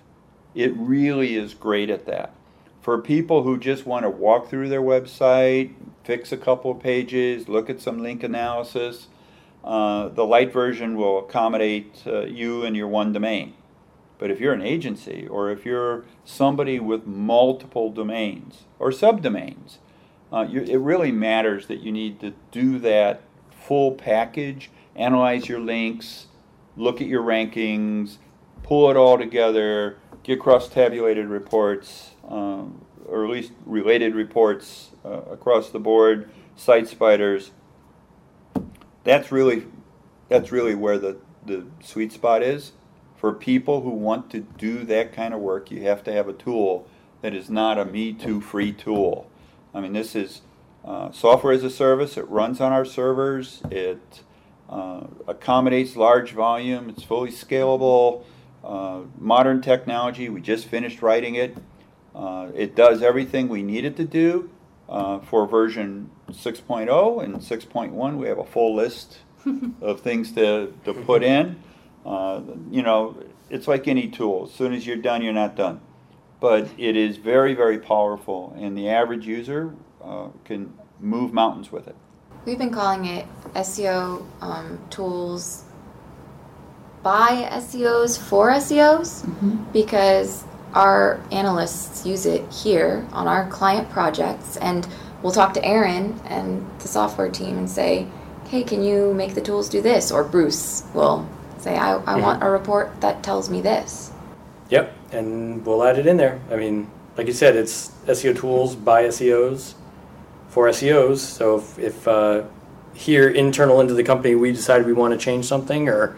It 0.55 0.73
really 0.75 1.35
is 1.35 1.53
great 1.53 1.89
at 1.89 2.05
that. 2.05 2.33
For 2.81 2.97
people 2.97 3.43
who 3.43 3.57
just 3.57 3.85
want 3.85 4.03
to 4.03 4.09
walk 4.09 4.49
through 4.49 4.69
their 4.69 4.81
website, 4.81 5.73
fix 6.03 6.31
a 6.31 6.37
couple 6.37 6.71
of 6.71 6.79
pages, 6.79 7.47
look 7.47 7.69
at 7.69 7.81
some 7.81 7.99
link 7.99 8.23
analysis, 8.23 9.07
uh, 9.63 10.07
the 10.09 10.25
light 10.25 10.53
version 10.53 10.95
will 10.95 11.19
accommodate 11.19 12.01
uh, 12.07 12.21
you 12.21 12.63
and 12.63 12.75
your 12.75 12.87
one 12.87 13.11
domain. 13.11 13.53
But 14.19 14.29
if 14.29 14.39
you're 14.41 14.53
an 14.53 14.61
agency 14.61 15.25
or 15.27 15.49
if 15.49 15.65
you're 15.65 16.03
somebody 16.25 16.77
with 16.77 17.07
multiple 17.07 17.89
domains 17.89 18.65
or 18.77 18.91
subdomains, 18.91 19.77
uh, 20.31 20.45
you, 20.47 20.61
it 20.61 20.77
really 20.77 21.11
matters 21.11 21.67
that 21.67 21.79
you 21.79 21.91
need 21.91 22.19
to 22.19 22.33
do 22.51 22.77
that 22.79 23.21
full 23.49 23.93
package, 23.93 24.69
analyze 24.95 25.47
your 25.47 25.61
links, 25.61 26.27
look 26.75 27.01
at 27.01 27.07
your 27.07 27.23
rankings, 27.23 28.17
pull 28.61 28.91
it 28.91 28.97
all 28.97 29.17
together, 29.17 29.97
get 30.23 30.39
cross-tabulated 30.39 31.27
reports, 31.27 32.11
um, 32.27 32.83
or 33.07 33.23
at 33.23 33.31
least 33.31 33.53
related 33.65 34.13
reports 34.13 34.91
uh, 35.05 35.21
across 35.31 35.69
the 35.69 35.79
board, 35.79 36.29
site 36.57 36.89
spiders. 36.89 37.51
That's 39.05 39.31
really, 39.31 39.65
that's 40.27 40.51
really 40.51 40.75
where 40.75 40.99
the, 40.99 41.17
the 41.45 41.65
sweet 41.81 42.11
spot 42.11 42.43
is 42.43 42.73
for 43.19 43.33
people 43.33 43.81
who 43.81 43.89
want 43.89 44.29
to 44.31 44.39
do 44.39 44.85
that 44.85 45.13
kind 45.13 45.33
of 45.33 45.41
work, 45.41 45.69
you 45.69 45.81
have 45.81 46.03
to 46.05 46.13
have 46.13 46.29
a 46.29 46.33
tool 46.33 46.87
that 47.21 47.33
is 47.33 47.49
not 47.49 47.77
a 47.77 47.83
Me 47.83 48.13
Too 48.13 48.39
free 48.39 48.71
tool. 48.71 49.29
I 49.73 49.81
mean, 49.81 49.91
this 49.91 50.15
is 50.15 50.41
uh, 50.85 51.11
software 51.11 51.51
as 51.51 51.63
a 51.63 51.69
service. 51.69 52.15
It 52.15 52.27
runs 52.29 52.61
on 52.61 52.71
our 52.71 52.85
servers. 52.85 53.61
It 53.69 54.21
uh, 54.69 55.07
accommodates 55.27 55.97
large 55.97 56.31
volume. 56.31 56.89
It's 56.89 57.03
fully 57.03 57.31
scalable. 57.31 58.23
Uh, 58.63 59.01
modern 59.17 59.61
technology. 59.61 60.29
We 60.29 60.39
just 60.39 60.67
finished 60.67 61.01
writing 61.01 61.35
it. 61.35 61.57
Uh, 62.15 62.49
it 62.55 62.73
does 62.73 63.01
everything 63.01 63.49
we 63.49 63.63
need 63.63 63.83
it 63.83 63.97
to 63.97 64.05
do 64.05 64.49
uh, 64.87 65.19
for 65.19 65.45
version 65.45 66.09
6.0 66.29 67.23
and 67.23 67.35
6.1. 67.35 68.17
We 68.17 68.27
have 68.27 68.39
a 68.39 68.45
full 68.45 68.75
list 68.75 69.19
of 69.81 69.99
things 69.99 70.31
to, 70.33 70.73
to 70.85 70.93
put 70.93 71.21
in. 71.21 71.61
Uh, 72.09 72.41
you 72.71 72.81
know, 72.81 73.15
it's 73.51 73.67
like 73.67 73.87
any 73.87 74.07
tool. 74.07 74.45
As 74.45 74.51
soon 74.51 74.73
as 74.73 74.85
you're 74.85 74.97
done, 74.97 75.21
you're 75.21 75.31
not 75.31 75.55
done. 75.55 75.79
But 76.39 76.67
it 76.77 76.97
is 76.97 77.17
very, 77.17 77.53
very 77.53 77.77
powerful, 77.77 78.55
and 78.57 78.75
the 78.75 78.89
average 78.89 79.27
user 79.27 79.75
uh, 80.03 80.29
can 80.43 80.73
move 80.99 81.33
mountains 81.33 81.71
with 81.71 81.87
it. 81.87 81.95
We've 82.45 82.57
been 82.57 82.71
calling 82.71 83.05
it 83.05 83.27
SEO 83.53 84.25
um, 84.41 84.79
tools 84.89 85.65
by 87.03 87.47
SEOs 87.51 88.17
for 88.17 88.49
SEOs 88.51 89.25
mm-hmm. 89.25 89.71
because 89.71 90.43
our 90.73 91.19
analysts 91.31 92.05
use 92.05 92.25
it 92.25 92.49
here 92.51 93.05
on 93.11 93.27
our 93.27 93.47
client 93.49 93.89
projects, 93.89 94.57
and 94.57 94.87
we'll 95.21 95.33
talk 95.33 95.53
to 95.53 95.63
Aaron 95.65 96.19
and 96.25 96.65
the 96.79 96.87
software 96.87 97.29
team 97.29 97.57
and 97.57 97.69
say, 97.69 98.07
"Hey, 98.47 98.63
can 98.63 98.81
you 98.81 99.13
make 99.13 99.35
the 99.35 99.41
tools 99.41 99.69
do 99.69 99.81
this?" 99.81 100.11
Or 100.11 100.23
Bruce 100.23 100.83
will 100.93 101.27
Say, 101.59 101.77
I, 101.77 101.95
I 101.95 101.99
mm-hmm. 101.99 102.21
want 102.21 102.43
a 102.43 102.49
report 102.49 103.01
that 103.01 103.21
tells 103.21 103.49
me 103.49 103.61
this. 103.61 104.11
Yep, 104.69 104.95
and 105.11 105.65
we'll 105.65 105.83
add 105.83 105.97
it 105.97 106.05
in 106.05 106.17
there. 106.17 106.39
I 106.51 106.55
mean, 106.55 106.89
like 107.17 107.27
you 107.27 107.33
said, 107.33 107.55
it's 107.55 107.89
SEO 108.07 108.37
tools 108.37 108.75
by 108.75 109.03
SEOs 109.05 109.73
for 110.49 110.67
SEOs. 110.69 111.17
So 111.17 111.57
if, 111.57 111.79
if 111.79 112.07
uh, 112.07 112.43
here 112.93 113.29
internal 113.29 113.81
into 113.81 113.93
the 113.93 114.03
company 114.03 114.35
we 114.35 114.51
decide 114.51 114.85
we 114.85 114.93
want 114.93 115.13
to 115.13 115.17
change 115.17 115.45
something 115.45 115.87
or 115.87 116.17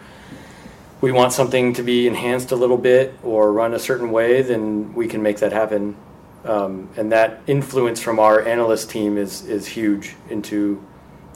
we 1.00 1.12
want 1.12 1.32
something 1.32 1.74
to 1.74 1.82
be 1.82 2.06
enhanced 2.06 2.52
a 2.52 2.56
little 2.56 2.78
bit 2.78 3.14
or 3.22 3.52
run 3.52 3.74
a 3.74 3.78
certain 3.78 4.10
way, 4.10 4.42
then 4.42 4.94
we 4.94 5.08
can 5.08 5.22
make 5.22 5.38
that 5.38 5.52
happen. 5.52 5.96
Um, 6.44 6.88
and 6.96 7.10
that 7.12 7.40
influence 7.46 8.00
from 8.00 8.18
our 8.18 8.40
analyst 8.40 8.90
team 8.90 9.16
is, 9.16 9.44
is 9.46 9.66
huge 9.66 10.16
into 10.30 10.84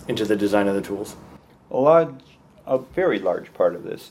into 0.08 0.24
the 0.24 0.36
design 0.36 0.68
of 0.68 0.76
the 0.76 0.80
tools. 0.80 1.16
A 1.72 1.76
lot 1.76 2.20
a 2.66 2.78
very 2.78 3.18
large 3.18 3.52
part 3.54 3.74
of 3.74 3.84
this. 3.84 4.10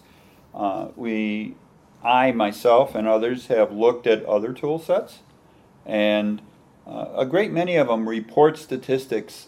Uh, 0.54 0.88
we, 0.96 1.56
I 2.04 2.32
myself 2.32 2.96
and 2.96 3.08
others 3.08 3.48
have 3.48 3.72
looked 3.72 4.08
at 4.08 4.24
other 4.26 4.54
tool 4.54 4.80
sets, 4.80 5.20
and 5.86 6.41
uh, 6.88 7.08
a 7.15 7.26
great 7.26 7.52
many 7.52 7.76
of 7.76 7.88
them 7.88 8.08
report 8.08 8.58
statistics 8.58 9.48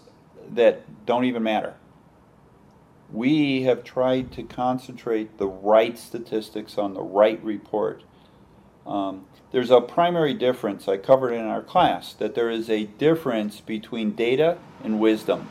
that 0.49 1.05
don't 1.05 1.25
even 1.25 1.43
matter. 1.43 1.75
We 3.11 3.63
have 3.63 3.83
tried 3.83 4.31
to 4.33 4.43
concentrate 4.43 5.37
the 5.37 5.47
right 5.47 5.97
statistics 5.97 6.77
on 6.77 6.93
the 6.93 7.01
right 7.01 7.41
report. 7.43 8.03
Um, 8.85 9.25
there's 9.51 9.71
a 9.71 9.79
primary 9.79 10.33
difference 10.33 10.87
I 10.87 10.97
covered 10.97 11.31
in 11.31 11.45
our 11.45 11.61
class 11.61 12.13
that 12.13 12.35
there 12.35 12.49
is 12.49 12.69
a 12.69 12.85
difference 12.85 13.61
between 13.61 14.11
data 14.11 14.57
and 14.83 14.99
wisdom. 14.99 15.49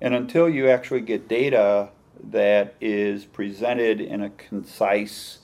And 0.00 0.14
until 0.14 0.48
you 0.48 0.68
actually 0.68 1.00
get 1.00 1.28
data 1.28 1.90
that 2.22 2.74
is 2.80 3.24
presented 3.24 4.00
in 4.00 4.22
a 4.22 4.30
concise 4.30 5.38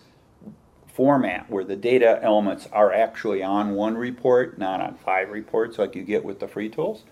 format 0.92 1.48
where 1.50 1.64
the 1.64 1.76
data 1.76 2.18
elements 2.22 2.68
are 2.72 2.92
actually 2.92 3.42
on 3.42 3.72
one 3.72 3.96
report, 3.96 4.58
not 4.58 4.80
on 4.80 4.94
five 4.94 5.30
reports 5.30 5.78
like 5.78 5.94
you 5.94 6.02
get 6.02 6.24
with 6.24 6.40
the 6.40 6.48
free 6.48 6.68
tools 6.68 7.04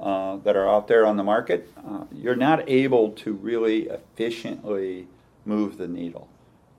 uh, 0.00 0.36
that 0.36 0.56
are 0.56 0.68
out 0.68 0.88
there 0.88 1.06
on 1.06 1.16
the 1.16 1.24
market, 1.24 1.72
uh, 1.86 2.04
you're 2.12 2.36
not 2.36 2.68
able 2.68 3.10
to 3.10 3.32
really 3.32 3.88
efficiently 3.88 5.06
move 5.44 5.78
the 5.78 5.88
needle. 5.88 6.28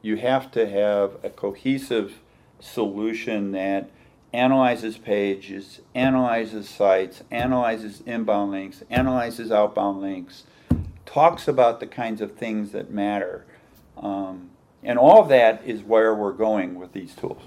You 0.02 0.18
have 0.18 0.52
to 0.52 0.70
have 0.70 1.18
a 1.24 1.30
cohesive 1.30 2.20
solution 2.60 3.52
that 3.52 3.90
analyzes 4.34 4.98
pages, 4.98 5.82
analyzes 5.94 6.68
sites, 6.68 7.24
analyzes 7.30 8.02
inbound 8.06 8.52
links, 8.52 8.84
analyzes 8.90 9.52
outbound 9.52 10.02
links, 10.02 10.44
talks 11.14 11.48
about 11.48 11.80
the 11.80 11.86
kinds 11.86 12.22
of 12.22 12.32
things 12.32 12.72
that 12.72 12.90
matter. 12.90 13.46
Um, 13.98 14.50
and 14.82 14.98
all 14.98 15.22
of 15.22 15.30
that 15.30 15.62
is 15.64 15.84
where 15.84 16.16
we're 16.16 16.34
going 16.34 16.76
with 16.76 16.92
these 16.92 17.14
tools. 17.14 17.42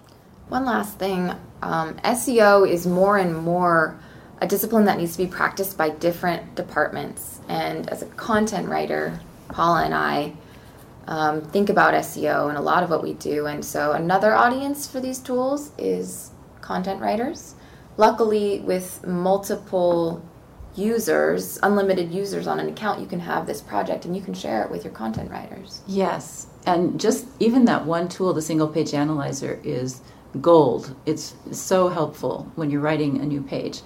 One 0.48 0.64
last 0.64 1.00
thing 1.00 1.32
um, 1.62 1.96
SEO 1.96 2.68
is 2.68 2.86
more 2.86 3.18
and 3.18 3.36
more 3.36 3.98
a 4.40 4.46
discipline 4.46 4.84
that 4.84 4.98
needs 4.98 5.16
to 5.16 5.18
be 5.18 5.26
practiced 5.26 5.76
by 5.76 5.90
different 5.90 6.54
departments. 6.54 7.40
And 7.48 7.90
as 7.90 8.02
a 8.02 8.06
content 8.06 8.68
writer, 8.68 9.20
Paula 9.48 9.84
and 9.84 9.94
I 9.94 10.34
um, 11.08 11.42
think 11.42 11.68
about 11.68 11.94
SEO 11.94 12.48
and 12.48 12.56
a 12.56 12.60
lot 12.60 12.84
of 12.84 12.90
what 12.90 13.02
we 13.02 13.14
do. 13.14 13.46
And 13.46 13.64
so, 13.64 13.92
another 13.92 14.34
audience 14.34 14.86
for 14.86 15.00
these 15.00 15.18
tools 15.18 15.72
is 15.78 16.30
content 16.60 17.00
writers. 17.00 17.54
Luckily, 17.96 18.60
with 18.60 19.04
multiple 19.06 20.22
users, 20.76 21.58
unlimited 21.62 22.12
users 22.12 22.46
on 22.46 22.60
an 22.60 22.68
account, 22.68 23.00
you 23.00 23.06
can 23.06 23.20
have 23.20 23.46
this 23.46 23.60
project 23.60 24.04
and 24.04 24.16
you 24.16 24.22
can 24.22 24.34
share 24.34 24.62
it 24.62 24.70
with 24.70 24.84
your 24.84 24.92
content 24.92 25.30
writers. 25.30 25.80
Yes, 25.86 26.46
and 26.66 27.00
just 27.00 27.26
even 27.40 27.64
that 27.66 27.86
one 27.86 28.08
tool, 28.08 28.32
the 28.32 28.42
single 28.42 28.68
page 28.68 28.94
analyzer, 28.94 29.60
is 29.64 30.02
gold. 30.40 30.94
It's 31.06 31.34
so 31.50 31.88
helpful 31.88 32.50
when 32.56 32.70
you're 32.70 32.80
writing 32.80 33.20
a 33.20 33.24
new 33.24 33.42
page. 33.42 33.80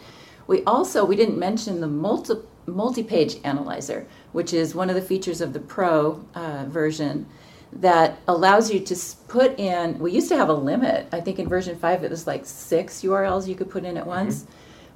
We 0.47 0.65
also 0.65 1.05
we 1.05 1.17
didn't 1.17 1.39
mention 1.39 1.81
the 1.81 1.87
multi 1.87 2.35
multi-page 2.67 3.37
analyzer, 3.45 4.07
which 4.33 4.53
is 4.53 4.75
one 4.75 4.89
of 4.89 4.95
the 4.95 5.03
features 5.03 5.41
of 5.41 5.53
the 5.53 5.61
Pro 5.61 6.25
uh, 6.35 6.67
version 6.69 7.27
that 7.73 8.19
allows 8.27 8.71
you 8.71 8.81
to 8.81 8.97
put 9.29 9.59
in. 9.59 9.99
We 9.99 10.13
used 10.13 10.29
to 10.29 10.37
have 10.37 10.49
a 10.49 10.55
limit. 10.55 11.07
I 11.13 11.21
think 11.21 11.39
in 11.39 11.49
version 11.49 11.79
five 11.79 12.03
it 12.05 12.11
was 12.11 12.27
like 12.27 12.45
six 12.45 13.03
URLs 13.03 13.47
you 13.47 13.55
could 13.55 13.71
put 13.71 13.85
in 13.85 13.97
at 13.97 14.05
mm-hmm. 14.05 14.11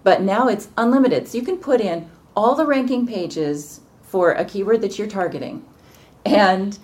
But 0.04 0.22
now 0.22 0.46
it's 0.46 0.68
unlimited. 0.76 1.26
So 1.26 1.38
you 1.38 1.44
can 1.44 1.56
put 1.56 1.80
in 1.80 2.08
all 2.36 2.54
the 2.54 2.66
ranking 2.66 3.06
pages 3.06 3.80
for 4.02 4.32
a 4.32 4.44
keyword 4.44 4.80
that 4.82 4.98
you're 4.98 5.08
targeting, 5.08 5.64
and 6.24 6.78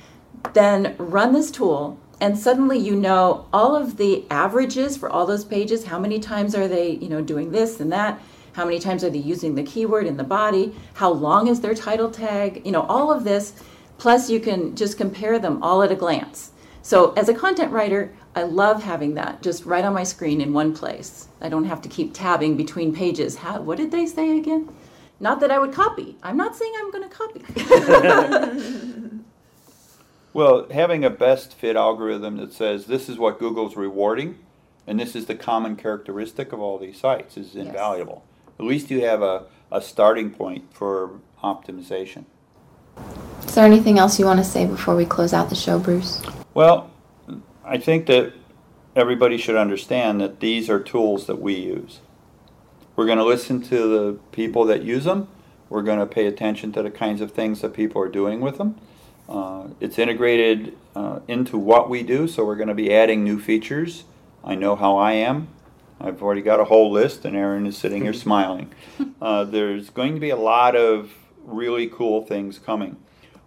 then 0.53 0.97
run 0.99 1.33
this 1.33 1.51
tool 1.51 1.99
and 2.21 2.39
suddenly 2.39 2.79
you 2.79 2.95
know 2.95 3.47
all 3.53 3.75
of 3.75 3.97
the 3.97 4.25
averages 4.31 4.97
for 4.97 5.09
all 5.09 5.27
those 5.27 5.45
pages. 5.45 5.87
How 5.87 5.99
many 5.99 6.19
times 6.19 6.55
are 6.55 6.69
they 6.69 6.91
you 6.93 7.09
know 7.09 7.23
doing 7.23 7.51
this 7.51 7.81
and 7.81 7.91
that? 7.93 8.21
How 8.53 8.65
many 8.65 8.79
times 8.79 9.05
are 9.05 9.11
they 9.11 9.19
using 9.19 9.55
the 9.55 9.63
keyword 9.63 10.07
in 10.07 10.17
the 10.17 10.25
body? 10.25 10.75
How 10.95 11.11
long 11.11 11.49
is 11.49 11.61
their 11.61 11.75
title 11.75 12.11
tag? 12.11 12.63
You 12.65 12.73
know 12.73 12.83
all 12.83 13.11
of 13.11 13.25
this. 13.25 13.55
Plus 13.99 14.31
you 14.31 14.41
can 14.41 14.77
just 14.77 14.97
compare 14.97 15.39
them 15.39 15.63
all 15.63 15.83
at 15.83 15.93
a 15.93 15.95
glance 15.95 16.53
so 16.83 17.13
as 17.13 17.29
a 17.29 17.35
content 17.35 17.73
writer 17.73 18.13
i 18.35 18.43
love 18.43 18.83
having 18.83 19.15
that 19.15 19.43
just 19.43 19.65
right 19.65 19.85
on 19.85 19.93
my 19.93 20.03
screen 20.03 20.41
in 20.41 20.53
one 20.53 20.75
place. 20.75 21.29
I 21.41 21.49
don't 21.49 21.65
have 21.65 21.81
to 21.83 21.89
keep 21.89 22.13
tabbing 22.15 22.57
between 22.57 22.95
pages. 22.95 23.37
How 23.37 23.61
what 23.61 23.79
did 23.79 23.91
they 23.91 24.07
say 24.07 24.37
again? 24.39 24.69
Not 25.19 25.41
that 25.41 25.51
i 25.51 25.59
would 25.59 25.73
copy. 25.73 26.17
I'm 26.23 26.37
not 26.37 26.57
saying 26.57 26.73
i'm 26.79 26.91
going 26.91 27.09
to 27.09 27.17
copy. 27.17 27.43
Well 30.33 30.69
having 30.71 31.05
a 31.05 31.11
best 31.11 31.55
fit 31.55 31.75
algorithm 31.75 32.37
that 32.37 32.53
says 32.53 32.87
this 32.87 33.09
is 33.09 33.19
what 33.19 33.41
google's 33.41 33.77
rewarding 33.77 34.39
and 34.87 34.99
this 34.99 35.17
is 35.17 35.27
the 35.27 35.35
common 35.35 35.77
characteristic 35.77 36.53
of 36.53 36.61
all 36.61 36.79
these 36.79 36.99
sites 36.99 37.37
is 37.37 37.55
invaluable. 37.57 38.25
At 38.59 38.65
least 38.65 38.91
you 38.91 39.05
have 39.05 39.23
a, 39.23 39.47
a 39.73 39.81
starting 39.81 40.31
point 40.31 40.73
for 40.73 41.21
optimization. 41.43 42.25
Is 43.47 43.55
there 43.55 43.65
anything 43.65 43.99
else 43.99 44.19
you 44.19 44.27
want 44.27 44.39
to 44.39 44.45
say 44.45 44.67
before 44.67 44.95
we 44.95 45.05
close 45.05 45.33
out 45.33 45.49
the 45.49 45.57
show, 45.57 45.79
Bruce? 45.79 46.23
Well, 46.55 46.91
I 47.65 47.79
think 47.79 48.07
that 48.07 48.33
everybody 48.95 49.37
should 49.37 49.57
understand 49.57 50.21
that 50.21 50.41
these 50.41 50.71
are 50.71 50.81
tools 50.81 51.27
that 51.27 51.41
we 51.41 51.55
use. 51.55 52.01
We're 52.97 53.07
going 53.07 53.19
to 53.19 53.25
listen 53.25 53.63
to 53.63 53.89
the 53.89 54.19
people 54.33 54.65
that 54.67 54.83
use 54.83 55.05
them. 55.05 55.29
We're 55.69 55.83
going 55.83 56.01
to 56.01 56.07
pay 56.07 56.27
attention 56.27 56.73
to 56.73 56.83
the 56.83 56.91
kinds 56.91 57.21
of 57.21 57.33
things 57.33 57.61
that 57.61 57.73
people 57.73 58.03
are 58.03 58.09
doing 58.09 58.41
with 58.41 58.59
them. 58.59 58.79
Uh, 59.29 59.69
it's 59.79 59.99
integrated 59.99 60.77
uh, 60.97 61.21
into 61.29 61.57
what 61.57 61.89
we 61.89 62.03
do, 62.03 62.27
so 62.27 62.45
we're 62.45 62.57
going 62.57 62.69
to 62.69 62.75
be 62.75 62.93
adding 62.93 63.23
new 63.23 63.39
features. 63.39 64.05
I 64.43 64.57
know 64.57 64.75
how 64.75 64.97
I 64.97 65.13
am. 65.13 65.49
I've 66.01 66.23
already 66.23 66.43
got 66.43 66.61
a 66.61 66.65
whole 66.65 66.91
list, 66.91 67.25
and 67.25 67.37
Aaron 67.37 67.67
is 67.67 67.77
sitting 67.77 68.03
here 68.03 68.13
smiling. 68.27 68.73
Uh, 69.23 69.45
there's 69.45 69.91
going 69.91 70.15
to 70.15 70.21
be 70.21 70.31
a 70.31 70.37
lot 70.37 70.75
of 70.75 71.13
really 71.45 71.87
cool 71.87 72.23
things 72.23 72.59
coming. 72.59 72.97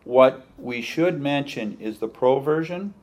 What 0.03 0.45
we 0.57 0.81
should 0.81 1.21
mention 1.21 1.77
is 1.79 1.99
the 1.99 2.07
pro 2.07 2.39
version 2.39 2.93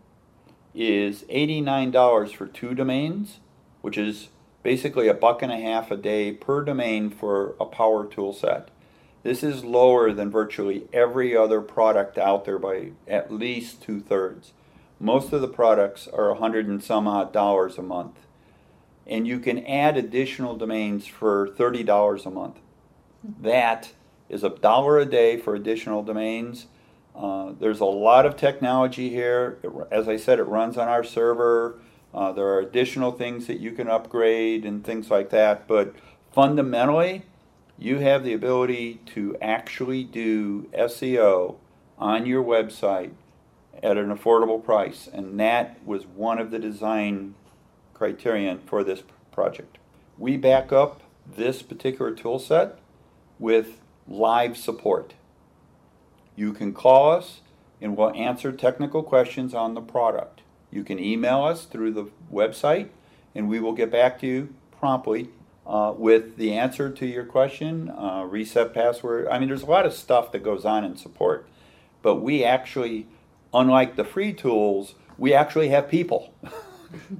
is 0.75 1.23
$89 1.25 2.35
for 2.35 2.47
two 2.47 2.75
domains, 2.75 3.41
which 3.81 3.97
is 3.97 4.29
basically 4.63 5.09
a 5.09 5.15
buck 5.15 5.43
and 5.43 5.51
a 5.51 5.59
half 5.59 5.91
a 5.91 5.97
day 5.97 6.33
per 6.33 6.63
domain 6.63 7.11
for 7.11 7.55
a 7.59 7.65
power 7.65 8.07
tool 8.07 8.33
set. 8.33 8.71
This 9.23 9.43
is 9.43 9.65
lower 9.65 10.13
than 10.13 10.31
virtually 10.31 10.89
every 10.93 11.37
other 11.37 11.61
product 11.61 12.19
out 12.19 12.45
there 12.45 12.59
by 12.59 12.93
at 13.09 13.33
least 13.33 13.83
two 13.83 14.01
thirds. 14.01 14.53
Most 14.99 15.33
of 15.33 15.41
the 15.41 15.49
products 15.49 16.09
are 16.09 16.31
a 16.31 16.37
hundred 16.37 16.67
and 16.67 16.83
some 16.83 17.09
odd 17.09 17.33
dollars 17.33 17.79
a 17.79 17.83
month 17.83 18.17
and 19.11 19.27
you 19.27 19.41
can 19.41 19.67
add 19.67 19.97
additional 19.97 20.57
domains 20.57 21.07
for 21.07 21.49
$30 21.49 22.25
a 22.25 22.31
month. 22.31 22.61
That 23.25 23.93
is 24.31 24.45
a 24.45 24.49
dollar 24.49 24.99
a 24.99 25.05
day 25.05 25.37
for 25.37 25.55
additional 25.55 26.03
domains. 26.03 26.67
Uh, 27.15 27.53
there's 27.59 27.81
a 27.81 27.85
lot 27.85 28.25
of 28.25 28.37
technology 28.37 29.11
here. 29.11 29.59
It, 29.63 29.71
as 29.91 30.09
I 30.09 30.17
said, 30.17 30.39
it 30.39 30.45
runs 30.45 30.79
on 30.79 30.89
our 30.89 31.05
server. 31.05 31.79
Uh, 32.15 32.33
there 32.33 32.47
are 32.47 32.61
additional 32.61 33.13
things 33.13 33.47
that 33.47 33.61
you 33.61 33.73
can 33.73 33.89
upgrade 33.89 34.65
and 34.65 34.85
things 34.85 35.11
like 35.11 35.31
that. 35.31 35.67
But 35.69 35.95
fundamentally, 36.33 37.23
you 37.79 37.99
have 37.99 38.25
the 38.25 38.33
ability 38.33 39.01
to 39.07 39.37
actually 39.43 40.05
do 40.05 40.69
SEO 40.73 41.57
on 41.99 42.27
your 42.27 42.43
website 42.43 43.13
at 43.83 43.97
an 43.97 44.15
affordable 44.15 44.63
price. 44.63 45.09
And 45.13 45.39
that 45.41 45.85
was 45.85 46.07
one 46.07 46.39
of 46.39 46.51
the 46.51 46.59
design 46.59 47.35
criterion 47.95 48.61
for 48.67 48.85
this 48.85 49.03
project. 49.33 49.79
We 50.19 50.37
back 50.37 50.73
up 50.73 51.03
this 51.27 51.63
particular 51.63 52.13
tool 52.13 52.39
set 52.39 52.79
with 53.39 53.81
live 54.11 54.57
support. 54.57 55.15
You 56.37 56.53
can 56.53 56.75
call 56.75 57.13
us 57.13 57.41
and 57.81 57.97
we'll 57.97 58.13
answer 58.15 58.53
technical 58.53 59.03
questions 59.03 59.55
on 59.55 59.73
the 59.73 59.81
product. 59.81 60.43
You 60.71 60.85
can 60.85 60.99
email 60.99 61.43
us 61.45 61.65
through 61.65 61.93
the 61.93 62.11
website 62.31 62.91
and 63.35 63.49
we 63.49 63.61
will 63.61 63.73
get 63.73 63.91
back 63.91 64.19
to 64.21 64.27
you 64.27 64.55
promptly 64.79 65.31
uh, 65.67 65.95
with 65.97 66.37
the 66.37 66.53
answer 66.53 66.91
to 66.91 67.07
your 67.07 67.25
question, 67.25 67.91
uh, 67.91 68.27
reset 68.29 68.75
password. 68.75 69.29
I 69.29 69.39
mean, 69.39 69.49
there's 69.49 69.63
a 69.63 69.67
lot 69.67 69.87
of 69.87 69.95
stuff 69.95 70.33
that 70.33 70.43
goes 70.43 70.65
on 70.65 70.85
in 70.85 70.97
support, 70.97 71.49
but 72.03 72.17
we 72.17 72.45
actually, 72.45 73.07
unlike 73.55 73.97
the 73.97 74.05
free 74.05 74.33
tools, 74.33 74.95
we 75.17 75.33
actually 75.33 75.69
have 75.69 75.89
people. 75.89 76.35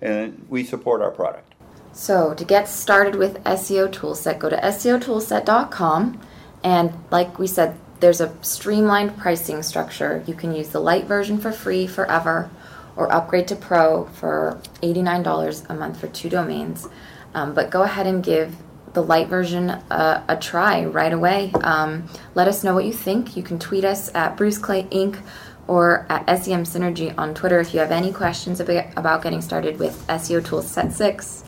and 0.03 0.47
we 0.49 0.65
support 0.65 1.03
our 1.03 1.11
product. 1.11 1.55
So, 1.93 2.35
to 2.35 2.45
get 2.45 2.69
started 2.69 3.17
with 3.17 3.43
SEO 3.45 3.89
Toolset, 3.89 4.39
go 4.39 4.49
to 4.49 4.57
SEOToolset.com. 4.57 6.21
And 6.63 6.93
like 7.11 7.39
we 7.39 7.47
said, 7.47 7.77
there's 8.01 8.21
a 8.21 8.35
streamlined 8.43 9.17
pricing 9.19 9.63
structure. 9.63 10.25
You 10.27 10.35
can 10.35 10.55
use 10.55 10.69
the 10.69 10.81
light 10.81 11.05
version 11.05 11.39
for 11.39 11.53
free 11.53 11.87
forever 11.87 12.51
or 12.97 13.13
upgrade 13.13 13.49
to 13.49 13.57
Pro 13.57 14.07
for 14.07 14.61
$89 14.83 15.71
a 15.71 15.75
month 15.75 16.01
for 16.01 16.09
two 16.09 16.29
domains. 16.29 16.89
Um, 17.35 17.55
but 17.55 17.71
go 17.71 17.83
ahead 17.83 18.07
and 18.07 18.23
give 18.23 18.57
the 18.93 19.03
light 19.03 19.29
version 19.29 19.71
a, 19.71 20.39
try 20.41 20.85
right 20.85 21.13
away. 21.13 21.53
Um, 21.63 22.09
let 22.35 22.49
us 22.49 22.65
know 22.65 22.75
what 22.75 22.85
you 22.85 22.93
think. 22.93 23.37
You 23.37 23.43
can 23.43 23.59
tweet 23.59 23.85
us 23.85 24.13
at 24.15 24.37
Bruce 24.37 24.59
Clay 24.59 24.85
Inc 24.85 25.21
or 25.69 26.07
at 26.09 26.27
SEM 26.43 26.65
Synergy 26.65 27.17
on 27.17 27.35
Twitter 27.35 27.61
if 27.61 27.73
you 27.73 27.81
have 27.81 27.93
any 27.93 28.13
questions 28.13 28.59
about 28.59 29.23
getting 29.23 29.41
started 29.41 29.79
with 29.79 30.05
SEO 30.09 30.45
Tools 30.45 30.69
Set 30.69 30.93
6. 30.93 31.45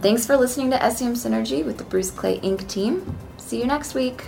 Thanks 0.00 0.24
for 0.24 0.36
listening 0.36 0.70
to 0.70 0.90
SEM 0.90 1.14
Synergy 1.14 1.64
with 1.64 1.76
the 1.76 1.84
Bruce 1.84 2.10
Clay 2.10 2.40
Inc. 2.40 2.66
team. 2.68 3.14
See 3.52 3.58
you 3.58 3.66
next 3.66 3.92
week. 3.92 4.24